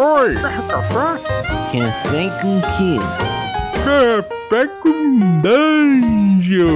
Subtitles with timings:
[0.00, 0.32] Oi!
[0.36, 1.18] Café?
[1.72, 2.98] Café com quê?
[3.84, 6.68] Café com Dungeon!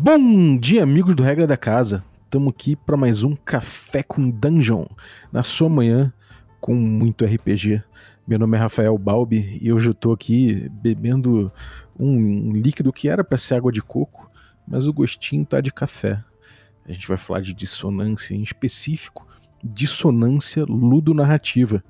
[0.00, 2.02] Bom dia, amigos do Regra da Casa.
[2.24, 4.86] Estamos aqui para mais um Café com Dungeon,
[5.30, 6.10] na sua manhã
[6.58, 7.82] com muito RPG.
[8.26, 11.52] Meu nome é Rafael Balbi e hoje eu tô aqui bebendo
[12.00, 14.30] um líquido que era para ser água de coco,
[14.66, 16.24] mas o gostinho tá de café.
[16.88, 19.26] A gente vai falar de dissonância, em específico,
[19.62, 21.82] dissonância ludonarrativa.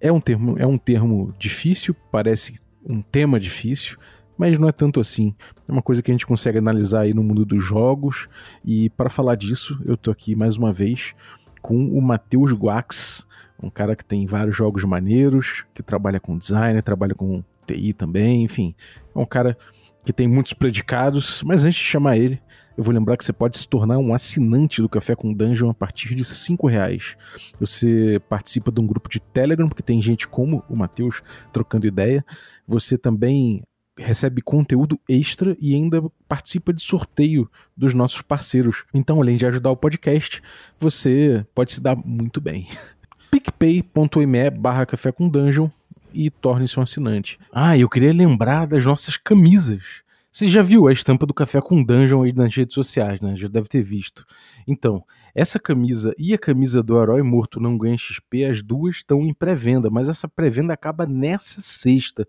[0.00, 3.98] É um termo, é um termo difícil, parece um tema difícil,
[4.38, 5.34] mas não é tanto assim.
[5.68, 8.28] É uma coisa que a gente consegue analisar aí no mundo dos jogos.
[8.64, 11.14] E para falar disso, eu tô aqui mais uma vez
[11.60, 13.26] com o Matheus Guax,
[13.60, 18.44] um cara que tem vários jogos maneiros, que trabalha com design, trabalha com TI também,
[18.44, 18.74] enfim.
[19.14, 19.56] É um cara
[20.04, 22.40] que tem muitos predicados, mas antes de chamar ele,
[22.76, 25.74] eu vou lembrar que você pode se tornar um assinante do Café com Dungeon a
[25.74, 27.16] partir de cinco reais.
[27.58, 32.24] Você participa de um grupo de Telegram, porque tem gente como o Matheus trocando ideia.
[32.68, 33.62] Você também
[33.98, 38.84] recebe conteúdo extra e ainda participa de sorteio dos nossos parceiros.
[38.92, 40.42] Então, além de ajudar o podcast,
[40.78, 42.68] você pode se dar muito bem.
[43.30, 45.70] picpay.me barra café com dungeon
[46.12, 47.38] e torne-se um assinante.
[47.52, 50.05] Ah, eu queria lembrar das nossas camisas.
[50.36, 53.34] Você já viu a estampa do Café com Dungeon aí nas redes sociais, né?
[53.36, 54.26] Já deve ter visto.
[54.68, 55.02] Então,
[55.34, 59.32] essa camisa e a camisa do Herói Morto Não Ganha XP, as duas estão em
[59.32, 62.28] pré-venda, mas essa pré-venda acaba nessa sexta.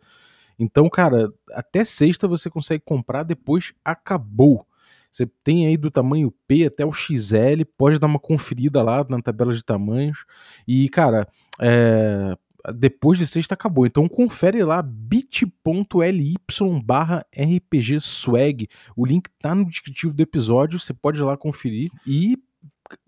[0.57, 4.65] Então, cara, até sexta você consegue comprar, depois acabou.
[5.11, 9.19] Você tem aí do tamanho P até o XL, pode dar uma conferida lá na
[9.19, 10.23] tabela de tamanhos.
[10.65, 11.27] E, cara,
[11.59, 12.37] é,
[12.73, 13.85] depois de sexta acabou.
[13.85, 16.35] Então confere lá bit.ly
[16.83, 18.67] barra rpgswag.
[18.95, 22.37] O link tá no descritivo do episódio, você pode ir lá conferir e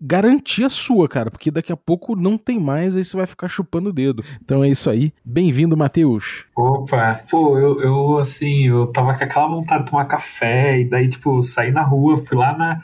[0.00, 3.48] garantir a sua, cara, porque daqui a pouco não tem mais, aí você vai ficar
[3.48, 4.22] chupando o dedo.
[4.42, 5.12] Então é isso aí.
[5.24, 6.44] Bem-vindo, Matheus.
[6.56, 11.08] Opa, pô, eu, eu assim, eu tava com aquela vontade de tomar café, e daí,
[11.08, 12.82] tipo, saí na rua, fui lá na,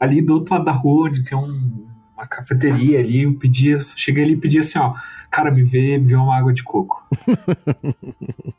[0.00, 1.86] ali do outro lado da rua, onde tem um,
[2.16, 4.94] uma cafeteria ali, eu pedi, cheguei ali e pedi assim, ó,
[5.30, 7.06] cara, me vê, uma água de coco.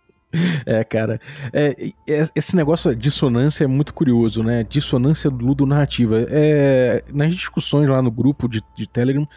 [0.64, 1.20] É, cara,
[1.52, 4.64] é, é, esse negócio de dissonância é muito curioso, né?
[4.64, 6.24] Dissonância ludonarrativa.
[6.30, 9.28] É, nas discussões lá no grupo de, de Telegram,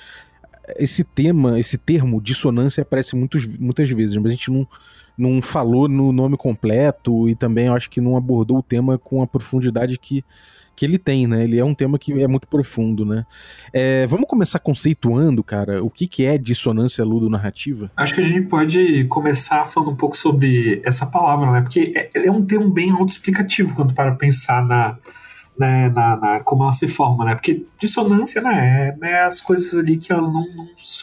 [0.76, 4.69] esse tema, esse termo dissonância aparece muitos, muitas vezes, mas a gente não,
[5.16, 9.26] não falou no nome completo e também acho que não abordou o tema com a
[9.26, 10.25] profundidade que
[10.75, 11.44] que ele tem, né?
[11.44, 13.25] Ele é um tema que é muito profundo, né?
[13.72, 17.91] É, vamos começar conceituando, cara, o que, que é dissonância ludonarrativa?
[17.97, 21.60] Acho que a gente pode começar falando um pouco sobre essa palavra, né?
[21.62, 24.97] Porque é, é um termo bem autoexplicativo quando para pensar na,
[25.62, 27.36] né, na, na, como ela se forma, né?
[27.36, 30.44] Porque dissonância, né, é, é as coisas ali que elas não,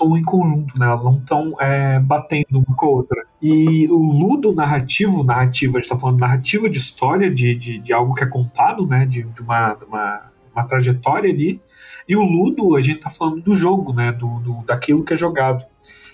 [0.01, 0.85] não em conjunto, né?
[0.85, 3.25] Elas não estão é, batendo uma com a outra.
[3.41, 7.93] E o ludo narrativo, narrativa, a gente tá falando narrativa de história, de, de, de
[7.93, 9.05] algo que é contado, né?
[9.05, 10.21] De, de uma, uma,
[10.53, 11.61] uma trajetória ali.
[12.05, 14.11] E o ludo, a gente tá falando do jogo, né?
[14.11, 15.63] Do, do daquilo que é jogado.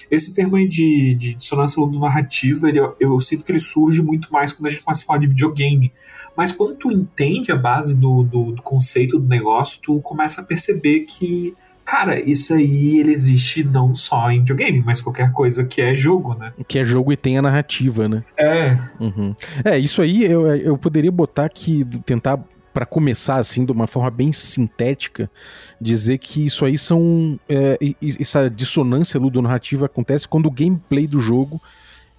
[0.09, 4.31] Esse termo aí de, de dissonância ludonarrativa, ele, eu, eu sinto que ele surge muito
[4.31, 5.91] mais quando a gente começa a falar de videogame
[6.35, 10.43] mas quando tu entende a base do, do, do conceito do negócio, tu começa a
[10.43, 11.55] perceber que
[11.85, 16.33] cara, isso aí ele existe não só em videogame, mas qualquer coisa que é jogo,
[16.33, 16.51] né?
[16.67, 18.23] Que é jogo e tem a narrativa, né?
[18.35, 18.75] É.
[18.99, 19.35] Uhum.
[19.63, 22.43] É, isso aí eu, eu poderia botar que tentar
[22.75, 25.31] para começar assim de uma forma bem sintética
[25.79, 27.79] dizer que isso aí são é,
[28.19, 31.61] essa dissonância ludonarrativa acontece quando o gameplay do jogo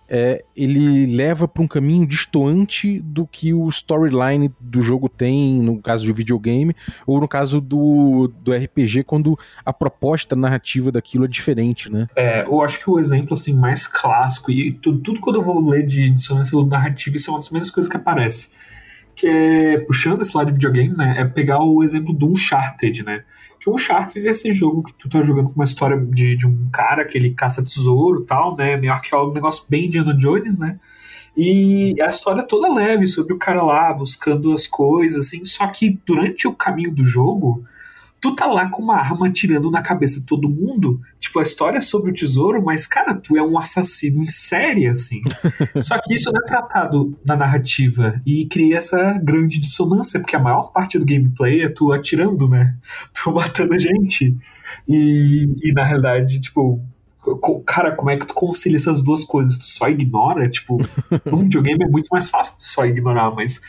[0.09, 5.83] é, ele leva para um caminho distoante do que o storyline do jogo tem, no
[5.83, 6.75] caso de videogame,
[7.07, 12.07] ou no caso do, do RPG, quando a proposta narrativa daquilo é diferente, né?
[12.15, 15.69] É, eu acho que o exemplo assim, mais clássico, e tudo, tudo quando eu vou
[15.69, 18.53] ler de dissonância narrativa, isso é uma das coisas que aparece.
[19.17, 23.25] Que é, puxando esse lado de videogame, né, é pegar o exemplo do Uncharted, né?
[23.59, 26.47] Que o Uncharted é esse jogo que tu tá jogando com uma história de, de
[26.47, 28.77] um cara que ele caça tesouro e tal, né?
[28.77, 30.79] Meio arqueólogo, um negócio bem Indiana Jones, né?
[31.37, 35.45] E a história toda leve sobre o cara lá buscando as coisas, assim.
[35.45, 37.65] Só que durante o caminho do jogo,
[38.27, 41.01] tu tá lá com uma arma atirando na cabeça de todo mundo.
[41.19, 44.89] Tipo, a história é sobre o tesouro, mas, cara, tu é um assassino em série,
[44.89, 45.21] assim.
[45.81, 50.41] Só que isso não é tratado na narrativa e cria essa grande dissonância, porque a
[50.41, 52.75] maior parte do gameplay é tu atirando, né?
[53.15, 54.37] Tu matando gente.
[54.89, 56.83] E, e na realidade, tipo,
[57.65, 59.57] cara, como é que tu concilia essas duas coisas?
[59.57, 60.49] Tu só ignora?
[60.51, 60.79] Tipo,
[61.25, 63.61] no videogame é muito mais fácil tu só ignorar, mas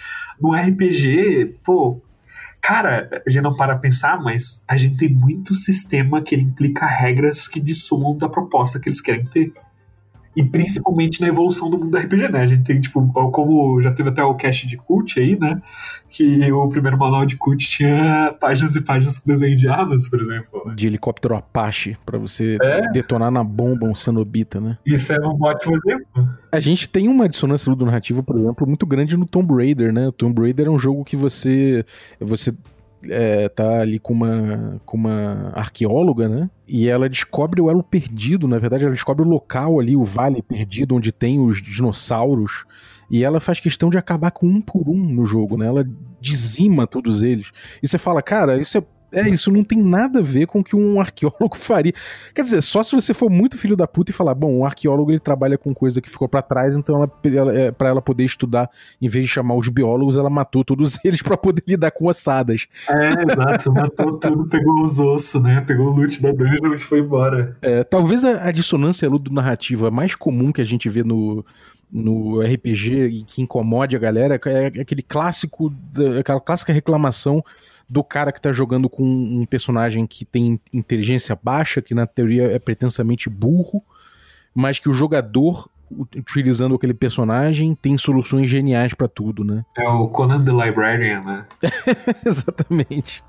[0.41, 2.01] no RPG, pô,
[2.61, 6.85] Cara, a gente não para pensar, mas a gente tem muito sistema que ele implica
[6.85, 9.53] regras que dissumam da proposta que eles querem ter.
[10.37, 12.41] E principalmente na evolução do mundo RPG, né?
[12.41, 15.59] A gente tem, tipo, como já teve até o cast de cult aí, né?
[16.07, 20.21] Que o primeiro manual de cult tinha páginas e páginas com desenho de armas, por
[20.21, 20.61] exemplo.
[20.67, 20.75] Né?
[20.75, 22.91] De helicóptero Apache, para você é?
[22.91, 24.77] detonar na bomba um cenobita, né?
[24.85, 26.23] Isso é um ótimo exemplo.
[26.51, 30.07] A gente tem uma dissonância narrativa, por exemplo, muito grande no Tomb Raider, né?
[30.07, 31.83] O Tomb Raider é um jogo que você.
[32.19, 32.53] você
[33.03, 36.49] é, tá ali com uma, com uma arqueóloga, né?
[36.67, 40.41] E ela descobre o elo perdido, na verdade, ela descobre o local ali, o vale
[40.41, 42.65] perdido, onde tem os dinossauros.
[43.09, 45.67] E ela faz questão de acabar com um por um no jogo, né?
[45.67, 45.87] Ela
[46.19, 47.51] dizima todos eles.
[47.81, 50.63] E você fala, cara, isso é é, isso não tem nada a ver com o
[50.63, 51.93] que um arqueólogo faria.
[52.33, 55.11] Quer dizer, só se você for muito filho da puta e falar, bom, um arqueólogo
[55.11, 58.25] ele trabalha com coisa que ficou para trás, então ela, ela, é, para ela poder
[58.25, 58.69] estudar,
[59.01, 62.67] em vez de chamar os biólogos, ela matou todos eles para poder lidar com ossadas.
[62.89, 65.63] É, exato, matou tudo, pegou os ossos, né?
[65.65, 67.57] Pegou o loot da dungeon e foi embora.
[67.61, 71.45] É, talvez a, a dissonância ludo-narrativa mais comum que a gente vê no,
[71.91, 75.73] no RPG e que incomode a galera é aquele clássico,
[76.19, 77.43] aquela clássica reclamação
[77.89, 82.51] do cara que tá jogando com um personagem que tem inteligência baixa, que na teoria
[82.51, 83.83] é pretensamente burro,
[84.53, 89.63] mas que o jogador utilizando aquele personagem tem soluções geniais para tudo, né?
[89.77, 91.45] É o Conan the Librarian, né?
[92.25, 93.23] Exatamente.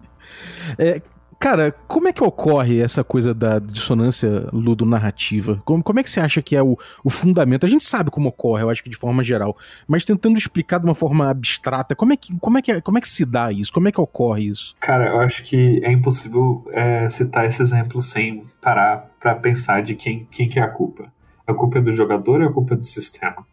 [0.77, 1.01] É,
[1.39, 5.63] Cara, como é que ocorre essa coisa da dissonância ludonarrativa?
[5.65, 7.65] Como, como é que você acha que é o, o fundamento?
[7.65, 9.57] A gente sabe como ocorre, eu acho que de forma geral,
[9.87, 13.01] mas tentando explicar de uma forma abstrata, como é que, como é que, como é
[13.01, 13.73] que se dá isso?
[13.73, 14.75] Como é que ocorre isso?
[14.81, 19.95] Cara, eu acho que é impossível é, citar esse exemplo sem parar para pensar de
[19.95, 21.07] quem, quem que é a culpa.
[21.47, 23.47] A culpa é do jogador ou a culpa é do sistema?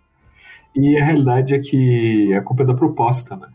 [0.76, 3.48] E a realidade é que a culpa é da proposta, né?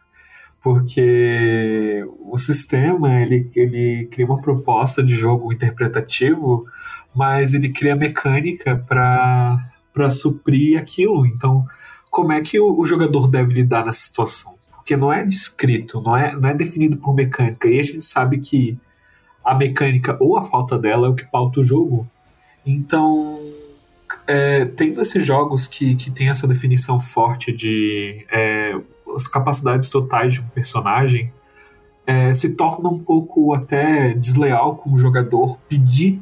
[0.63, 6.67] Porque o sistema ele, ele cria uma proposta de jogo interpretativo,
[7.15, 11.27] mas ele cria mecânica para suprir aquilo.
[11.27, 11.65] Então,
[12.11, 14.55] como é que o, o, jogador deve lidar nessa situação?
[14.71, 18.39] Porque não é descrito, não é, não é definido por mecânica, e a gente sabe
[18.39, 18.77] que
[19.45, 22.07] a mecânica ou a falta dela é o que pauta o jogo.
[22.67, 23.41] Então,
[24.27, 28.79] é, tendo esses jogos que, que tem essa definição forte de é,
[29.17, 31.33] as capacidades totais de um personagem,
[32.07, 36.21] é, se torna um pouco até desleal com o jogador pedir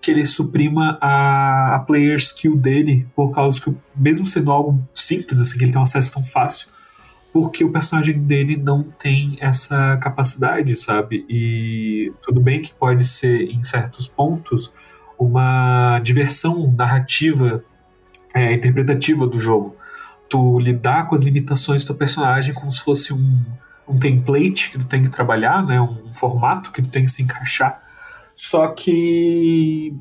[0.00, 5.40] que ele suprima a, a player skill dele, por causa que, mesmo sendo algo simples,
[5.40, 6.68] assim, que ele tem um acesso tão fácil,
[7.32, 11.26] porque o personagem dele não tem essa capacidade, sabe?
[11.28, 14.72] E tudo bem que pode ser, em certos pontos,
[15.18, 17.64] uma diversão narrativa,
[18.32, 19.76] é, interpretativa do jogo
[20.28, 23.44] tu lidar com as limitações do teu personagem como se fosse um,
[23.88, 25.80] um template que tu tem que trabalhar, né?
[25.80, 27.82] Um formato que tu tem que se encaixar.
[28.34, 29.94] Só que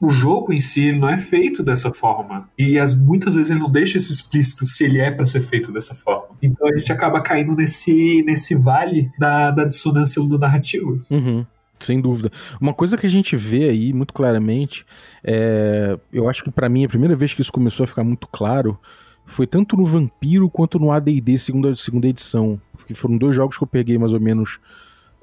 [0.00, 2.48] o jogo em si não é feito dessa forma.
[2.58, 5.72] E as, muitas vezes ele não deixa isso explícito se ele é para ser feito
[5.72, 6.36] dessa forma.
[6.42, 11.00] Então a gente acaba caindo nesse, nesse vale da, da dissonância do narrativo.
[11.10, 11.44] Uhum.
[11.78, 12.30] Sem dúvida.
[12.60, 14.86] Uma coisa que a gente vê aí muito claramente,
[15.22, 18.26] é, eu acho que para mim a primeira vez que isso começou a ficar muito
[18.28, 18.78] claro
[19.26, 23.64] foi tanto no Vampiro quanto no AD&D segunda, segunda edição, que foram dois jogos que
[23.64, 24.58] eu peguei mais ou menos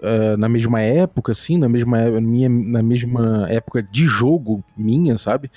[0.03, 5.49] uh, na mesma época, assim, na mesma, minha, na mesma época de jogo minha, sabe?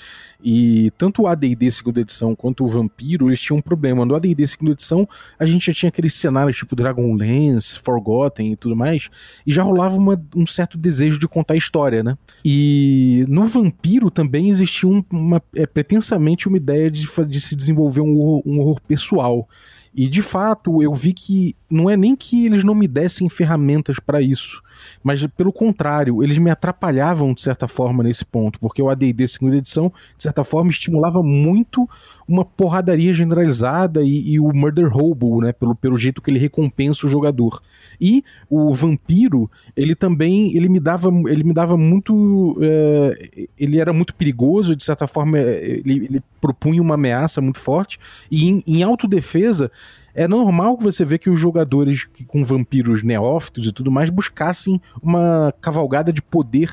[0.42, 4.04] E tanto o AD&D segunda edição quanto o Vampiro, eles tinham um problema.
[4.04, 8.76] No AD&D segunda edição, a gente já tinha aqueles cenários tipo Dragonlance, Forgotten e tudo
[8.76, 9.08] mais,
[9.46, 12.16] e já rolava uma, um certo desejo de contar história, né?
[12.44, 18.00] E no Vampiro também existia um, uma, é, pretensamente uma ideia de, de se desenvolver
[18.00, 19.48] um um horror pessoal.
[19.96, 23.98] E de fato, eu vi que não é nem que eles não me dessem ferramentas
[23.98, 24.62] para isso,
[25.02, 29.56] mas pelo contrário, eles me atrapalhavam de certa forma nesse ponto, porque o AD&D segunda
[29.56, 31.88] edição, de certa forma, estimulava muito
[32.28, 37.06] uma porradaria generalizada e, e, o murder hobo, né, pelo, pelo jeito que ele recompensa
[37.06, 37.62] o jogador.
[38.00, 43.92] E o vampiro, ele também, ele me dava, ele me dava muito, é, ele era
[43.92, 47.98] muito perigoso, de certa forma, é, ele, ele propunha uma ameaça muito forte
[48.30, 49.70] e em, em autodefesa
[50.16, 54.08] é normal que você vê que os jogadores que, com vampiros neófitos e tudo mais
[54.08, 56.70] buscassem uma cavalgada de poder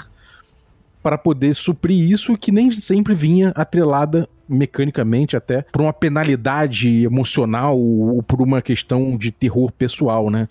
[1.04, 7.78] para poder suprir isso que nem sempre vinha atrelada mecanicamente até por uma penalidade emocional
[7.78, 10.48] ou por uma questão de terror pessoal, né?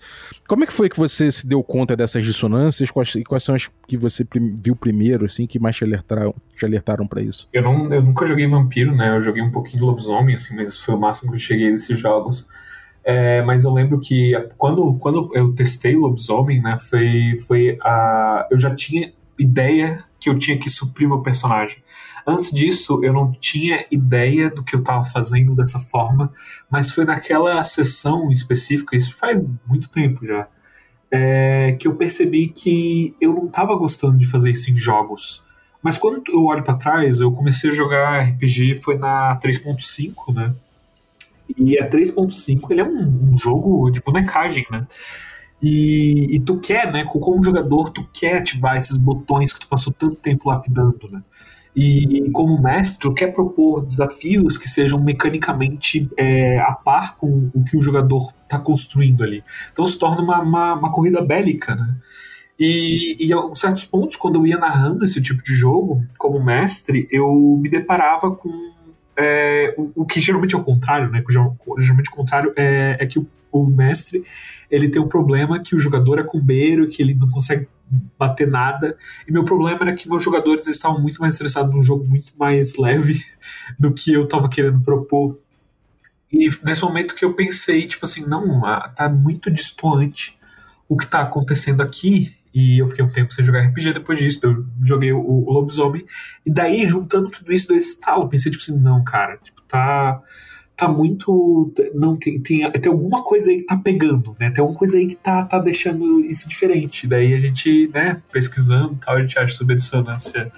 [0.47, 2.91] Como é que foi que você se deu conta dessas dissonâncias?
[2.91, 4.25] Quais, quais são as que você
[4.61, 7.47] viu primeiro, assim, que mais te alertaram, te alertaram para isso?
[7.53, 9.15] Eu, não, eu nunca joguei vampiro, né?
[9.15, 11.97] Eu joguei um pouquinho de lobisomem, assim, mas foi o máximo que eu cheguei nesses
[11.97, 12.45] jogos.
[13.03, 18.47] É, mas eu lembro que quando, quando eu testei o lobisomem, né, foi, foi a,
[18.49, 21.83] eu já tinha ideia que eu tinha que suprir meu personagem.
[22.25, 26.31] Antes disso, eu não tinha ideia do que eu estava fazendo dessa forma,
[26.69, 30.47] mas foi naquela sessão específica, isso faz muito tempo já,
[31.11, 35.43] é, que eu percebi que eu não estava gostando de fazer isso em jogos.
[35.81, 40.55] Mas quando eu olho para trás, eu comecei a jogar RPG, foi na 3.5, né?
[41.57, 44.87] E a 3.5 ele é um, um, jogo de bonecagem, né?
[45.61, 47.05] E, e, tu quer, né?
[47.05, 51.21] Como jogador, tu quer ativar esses botões que tu passou tanto tempo lapidando, né?
[51.75, 57.63] E como mestre, tu quer propor desafios que sejam mecanicamente é, a par com o
[57.63, 59.43] que o jogador está construindo ali.
[59.71, 61.95] Então se torna uma, uma, uma corrida bélica, né?
[62.59, 67.59] E, e certos pontos, quando eu ia narrando esse tipo de jogo, como mestre, eu
[67.59, 68.49] me deparava com
[69.15, 71.23] é, o, o, que geralmente é o contrário, né?
[71.77, 74.23] Geralmente o contrário é, é que o, o, mestre
[74.69, 77.67] ele tem um problema que o jogador é cumbeiro, que ele não consegue
[78.17, 78.97] bater nada.
[79.27, 82.75] E meu problema era que meus jogadores estavam muito mais estressados num jogo muito mais
[82.77, 83.23] leve
[83.79, 85.39] do que eu estava querendo propor.
[86.31, 90.39] E nesse momento que eu pensei, tipo assim, não, ah, tá muito distante
[90.89, 94.39] o que tá acontecendo aqui e eu fiquei um tempo sem jogar RPG depois disso.
[94.43, 96.05] Eu joguei o, o Lobisomem.
[96.45, 98.29] E daí, juntando tudo isso, deu esse estalo.
[98.29, 100.21] Pensei, tipo assim, não, cara, tipo, tá.
[100.75, 101.71] Tá muito.
[101.93, 104.49] Não, tem, tem, tem alguma coisa aí que tá pegando, né?
[104.49, 107.05] Tem alguma coisa aí que tá, tá deixando isso diferente.
[107.05, 110.51] Daí a gente, né, pesquisando tal, a gente acha sobre a dissonância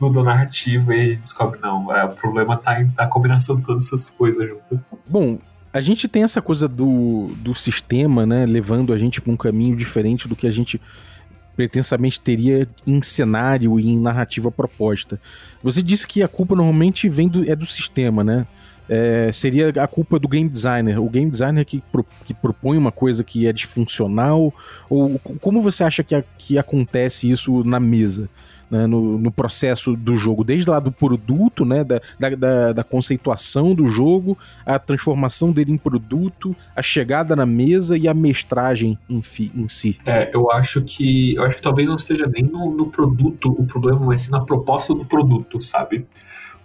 [0.00, 4.94] narrativo e descobre, não, é, o problema tá na combinação de todas essas coisas juntas.
[5.06, 5.38] Bom,
[5.72, 9.76] a gente tem essa coisa do, do sistema, né, levando a gente para um caminho
[9.76, 10.80] diferente do que a gente
[11.58, 15.20] pretensamente teria em cenário e em narrativa proposta.
[15.60, 18.46] Você disse que a culpa normalmente vem do, é do sistema, né?
[18.88, 21.00] É, seria a culpa do game designer.
[21.00, 24.54] O game designer que, pro, que propõe uma coisa que é disfuncional?
[24.88, 28.30] Ou como você acha que, a, que acontece isso na mesa?
[28.70, 33.74] Né, no, no, processo do jogo, desde lá do produto, né, da, da, da, conceituação
[33.74, 39.22] do jogo, a transformação dele em produto, a chegada na mesa e a mestragem em,
[39.22, 39.98] fi, em si.
[40.04, 43.66] É, eu acho que eu acho que talvez não esteja nem no, no produto o
[43.66, 46.06] problema, mas sim na proposta do produto, sabe?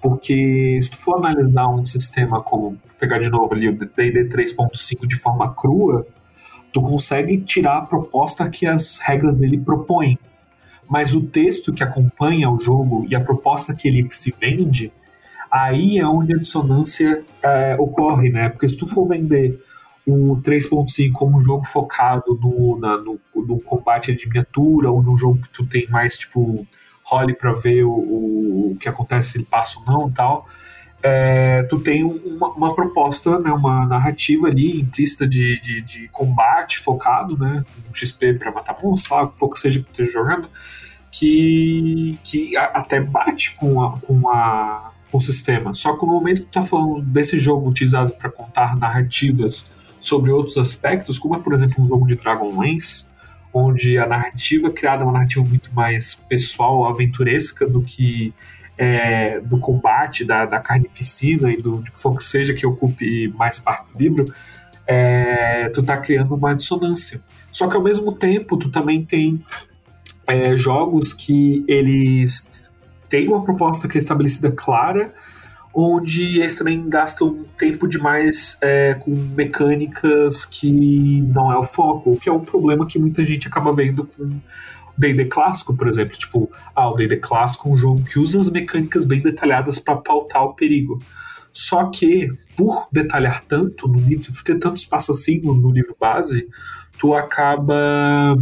[0.01, 5.07] Porque se tu for analisar um sistema como, pegar de novo ali o D&D 3.5
[5.07, 6.05] de forma crua,
[6.74, 10.17] tu consegue tirar a proposta que as regras dele propõem,
[10.93, 14.93] mas o texto que acompanha o jogo e a proposta que ele se vende,
[15.50, 18.50] aí é onde a dissonância é, ocorre, né?
[18.50, 19.59] Porque se tu for vender
[20.05, 25.17] o 3.5 como um jogo focado no, na, no, no, combate de miniatura ou num
[25.17, 26.63] jogo que tu tem mais tipo
[27.03, 30.47] role para ver o, o, que acontece se ele passa ou não tal,
[31.01, 36.77] é, tu tem uma, uma, proposta, né, uma narrativa ali implícita de, de, de combate
[36.77, 40.47] focado, né, um XP para matar monstros, o que seja que tu esteja jogando,
[41.13, 45.72] que, que até bate com, a, com, a, com o sistema.
[45.75, 50.32] Só que no momento que tu tá falando desse jogo utilizado para contar narrativas sobre
[50.32, 53.05] outros aspectos, como é, por exemplo, um jogo de Dragonlance,
[53.53, 58.34] onde a narrativa criada é uma narrativa muito mais pessoal, aventuresca do que
[58.75, 63.27] é, do combate, da, da carnificina e do, de que for que seja que ocupe
[63.38, 64.34] mais parte do livro,
[64.88, 67.22] é, tu tá criando uma dissonância.
[67.51, 69.43] Só que ao mesmo tempo, tu também tem
[70.27, 72.49] é, jogos que eles
[73.09, 75.13] têm uma proposta que é estabelecida clara,
[75.73, 82.29] onde eles também gastam tempo demais é, com mecânicas que não é o foco, que
[82.29, 84.39] é um problema que muita gente acaba vendo com
[84.95, 88.49] D&D clássico, por exemplo, tipo, ah, o D&D clássico é um jogo que usa as
[88.49, 90.99] mecânicas bem detalhadas para pautar o perigo.
[91.51, 96.47] Só que, por detalhar tanto no livro, ter tanto espaço assim no, no livro base,
[96.99, 98.37] tu acaba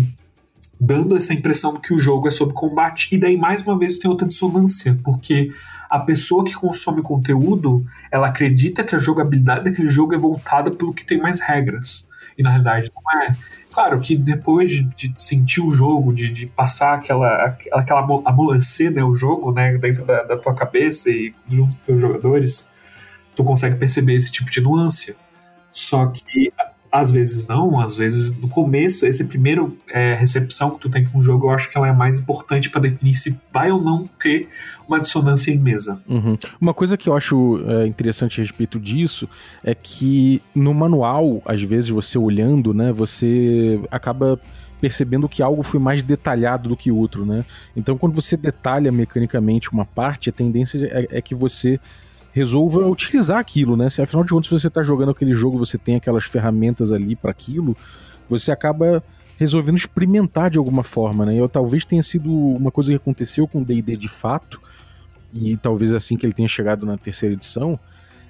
[0.84, 3.14] dando essa impressão que o jogo é sobre combate.
[3.14, 5.52] E daí, mais uma vez, tem outra dissonância, porque
[5.88, 10.92] a pessoa que consome conteúdo, ela acredita que a jogabilidade daquele jogo é voltada pelo
[10.92, 12.08] que tem mais regras.
[12.36, 13.36] E na realidade não é.
[13.72, 19.14] Claro que depois de, sentir o jogo, de, de passar aquela, aquela amolecer né, o
[19.14, 22.70] jogo né, dentro da, da tua cabeça e junto com os teus jogadores,
[23.36, 25.16] tu consegue perceber esse tipo de nuance.
[25.70, 26.52] Só que
[26.92, 31.20] às vezes não, às vezes no começo, esse primeiro é, recepção que tu tem com
[31.20, 34.10] o jogo, eu acho que ela é mais importante para definir se vai ou não
[34.20, 34.50] ter
[34.88, 36.02] uma dissonância em mesa.
[36.08, 36.38] Uhum.
[36.60, 39.28] Uma coisa que eu acho é, interessante a respeito disso
[39.64, 44.38] é que no manual, às vezes você olhando, né, você acaba
[44.82, 47.46] percebendo que algo foi mais detalhado do que outro, né?
[47.78, 51.80] Então, quando você detalha mecanicamente uma parte, a tendência é, é que você
[52.32, 53.90] resolva utilizar aquilo, né?
[53.90, 57.32] Se afinal de contas você tá jogando aquele jogo, você tem aquelas ferramentas ali para
[57.32, 57.76] aquilo,
[58.28, 59.04] você acaba
[59.38, 61.36] resolvendo experimentar de alguma forma, né?
[61.36, 64.62] Eu talvez tenha sido uma coisa que aconteceu com o D&D de fato,
[65.34, 67.80] e talvez assim que ele tenha chegado na terceira edição,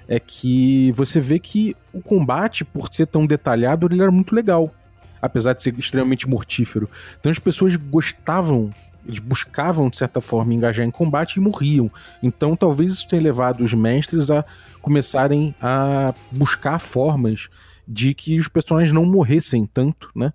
[0.08, 4.72] é que você vê que o combate, por ser tão detalhado, ele era muito legal,
[5.20, 6.88] apesar de ser extremamente mortífero.
[7.20, 8.70] Então as pessoas gostavam
[9.06, 11.90] eles buscavam, de certa forma, engajar em combate e morriam.
[12.22, 14.44] Então, talvez isso tenha levado os mestres a
[14.80, 17.48] começarem a buscar formas
[17.86, 20.32] de que os personagens não morressem tanto, né?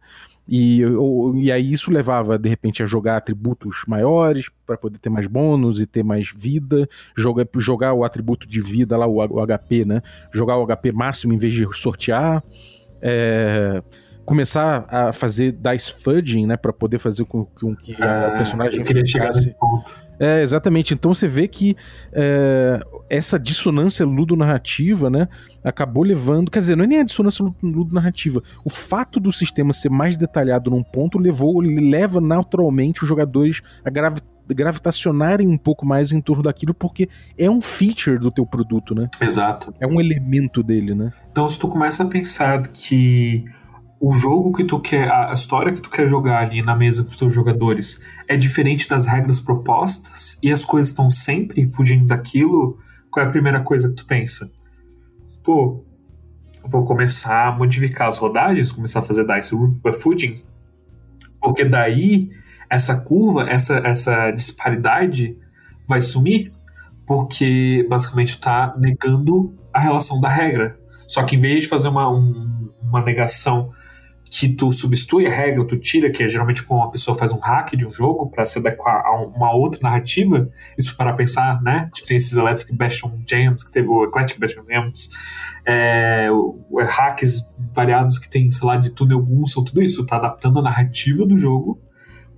[0.47, 5.09] E, ou, e aí isso levava, de repente, a jogar atributos maiores para poder ter
[5.09, 9.45] mais bônus e ter mais vida, jogar, jogar o atributo de vida lá, o, o
[9.45, 10.01] HP, né?
[10.31, 12.41] Jogar o HP máximo em vez de sortear.
[13.01, 13.83] É,
[14.27, 18.79] começar a fazer dice fudging, né, para poder fazer com, com que ah, o personagem
[18.81, 20.05] eu queria chegar nesse ponto.
[20.19, 20.93] É, exatamente.
[20.93, 21.77] Então você vê que
[22.11, 22.77] é,
[23.09, 25.29] essa dissonância ludonarrativa, né,
[25.63, 29.89] acabou levando, quer dizer, não é nem a dissonância ludonarrativa, o fato do sistema ser
[29.89, 34.19] mais detalhado num ponto levou, leva naturalmente os jogadores a gravi
[34.49, 39.09] gravitacionarem um pouco mais em torno daquilo, porque é um feature do teu produto, né?
[39.19, 39.73] Exato.
[39.77, 41.11] É um elemento dele, né?
[41.29, 43.43] Então se tu começa a pensar que
[43.99, 47.09] o jogo que tu quer, a história que tu quer jogar ali na mesa com
[47.09, 52.77] os teus jogadores é diferente das regras propostas e as coisas estão sempre fugindo daquilo,
[53.09, 54.51] qual é a primeira coisa que tu pensa?
[55.43, 55.83] Pô,
[56.63, 59.55] vou começar a modificar as rodagens, começar a fazer dice
[59.99, 60.41] fudging,
[61.41, 62.29] porque daí
[62.69, 65.37] essa curva, essa, essa disparidade
[65.87, 66.51] vai sumir,
[67.05, 70.77] porque basicamente está negando a relação da regra.
[71.07, 73.71] Só que em vez de fazer uma, um, uma negação
[74.29, 77.39] que tu substitui a regra, tu tira, que é geralmente quando uma pessoa faz um
[77.39, 81.89] hack de um jogo para se adequar a uma outra narrativa, isso para pensar, né?
[81.93, 85.09] Tipo, tem esses Electric Bastion Jams, que teve o Eclectic Bastion Jams,
[85.65, 86.29] é,
[86.87, 91.25] hacks variados que tem, sei lá, de túnel Gunson, tudo isso, tá adaptando a narrativa
[91.25, 91.79] do jogo,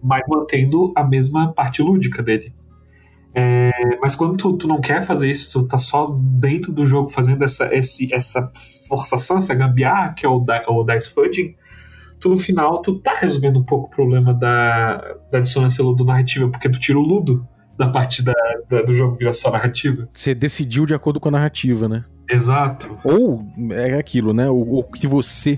[0.02, 2.54] mas mantendo a mesma parte lúdica dele.
[3.34, 7.10] É, mas quando tu, tu, não quer fazer isso, tu tá só dentro do jogo
[7.10, 8.52] fazendo essa, esse, essa
[8.88, 11.56] forçação, essa gambiarra, que é o, o Dice Fudging,
[12.20, 16.70] tu no final tu tá resolvendo um pouco o problema da, da dissonância ludo-narrativa, porque
[16.70, 18.34] tu tira o ludo da parte da,
[18.70, 20.10] da, do jogo vira só narrativa.
[20.14, 22.04] Você decidiu de acordo com a narrativa, né?
[22.30, 23.00] Exato.
[23.04, 24.50] Ou é aquilo, né?
[24.50, 25.58] O, o que você,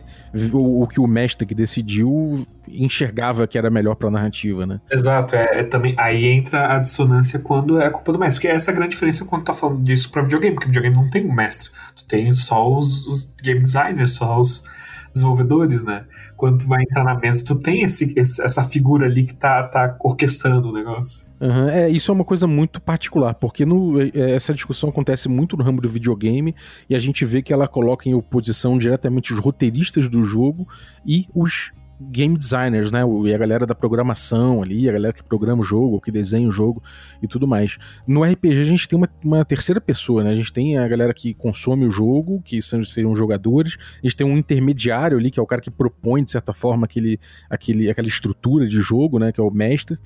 [0.54, 4.80] o, o, que o mestre que decidiu enxergava que era melhor pra narrativa, né?
[4.90, 5.36] Exato.
[5.36, 8.70] É, é, também aí entra a dissonância quando é a culpa do mestre, porque essa
[8.70, 11.26] é a grande diferença quando tu tá falando disso pra videogame, porque videogame não tem
[11.26, 14.64] um mestre, tu tem só os, os game designers, só os
[15.12, 16.06] desenvolvedores, né?
[16.36, 19.96] Quando tu vai entrar na mesa, tu tem esse, essa figura ali que tá, tá
[20.00, 21.28] orquestrando o negócio.
[21.40, 25.58] Uhum, é, isso é uma coisa muito particular, porque no, é, essa discussão acontece muito
[25.58, 26.56] no ramo do videogame
[26.90, 30.68] e a gente vê que ela coloca em oposição diretamente os roteiristas do jogo
[31.06, 31.72] e os
[32.10, 33.02] game designers, né?
[33.26, 36.52] E a galera da programação ali, a galera que programa o jogo, que desenha o
[36.52, 36.82] jogo
[37.22, 37.78] e tudo mais.
[38.08, 40.32] No RPG a gente tem uma, uma terceira pessoa, né?
[40.32, 44.16] A gente tem a galera que consome o jogo, que são, seriam jogadores, a gente
[44.16, 47.90] tem um intermediário ali, que é o cara que propõe, de certa forma, aquele, aquele,
[47.90, 49.32] aquela estrutura de jogo, né?
[49.32, 49.98] Que é o mestre,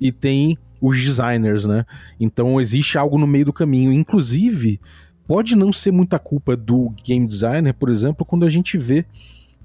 [0.00, 1.86] e tem os designers, né?
[2.18, 3.92] Então existe algo no meio do caminho.
[3.92, 4.80] Inclusive,
[5.26, 9.04] pode não ser muita culpa do game designer, por exemplo, quando a gente vê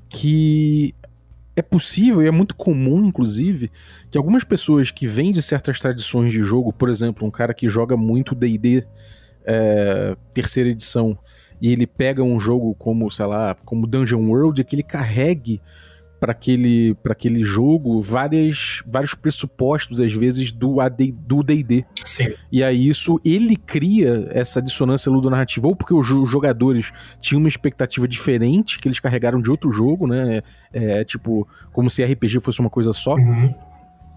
[0.09, 0.95] que
[1.59, 3.71] é possível e é muito comum, inclusive,
[4.09, 7.67] que algumas pessoas que vêm de certas tradições de jogo, por exemplo, um cara que
[7.67, 8.85] joga muito DD
[9.45, 11.17] é, terceira edição,
[11.61, 15.61] e ele pega um jogo como, sei lá, como Dungeon World, que ele carregue
[16.19, 21.85] para aquele, aquele jogo várias, vários pressupostos, às vezes, do AD, do D&D.
[22.03, 22.33] Sim.
[22.51, 28.07] E aí isso, ele cria essa dissonância ludonarrativa, ou porque os jogadores tinham uma expectativa
[28.07, 30.41] diferente, que eles carregaram de outro jogo, né?
[30.73, 33.15] É, tipo, como se RPG fosse uma coisa só.
[33.15, 33.53] Uhum.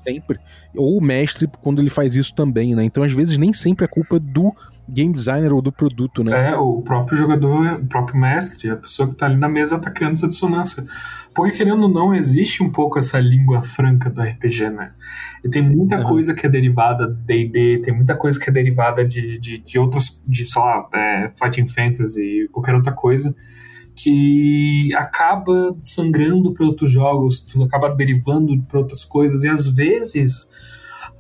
[0.03, 0.41] Sempre.
[0.75, 2.83] Ou o mestre, quando ele faz isso também, né?
[2.83, 4.53] Então, às vezes, nem sempre é culpa do
[4.89, 6.51] game designer ou do produto, né?
[6.51, 9.91] É, o próprio jogador, o próprio mestre, a pessoa que tá ali na mesa tá
[9.91, 10.85] criando essa dissonância.
[11.35, 14.93] Porque, querendo ou não, existe um pouco essa língua franca do RPG, né?
[15.43, 16.05] E tem muita uhum.
[16.05, 19.79] coisa que é derivada do D&D, tem muita coisa que é derivada de, de, de
[19.79, 23.35] outros, de, sei lá, é, Fighting Fantasy, qualquer outra coisa,
[23.95, 30.49] que acaba sangrando para outros jogos, tudo acaba derivando para outras coisas, e às vezes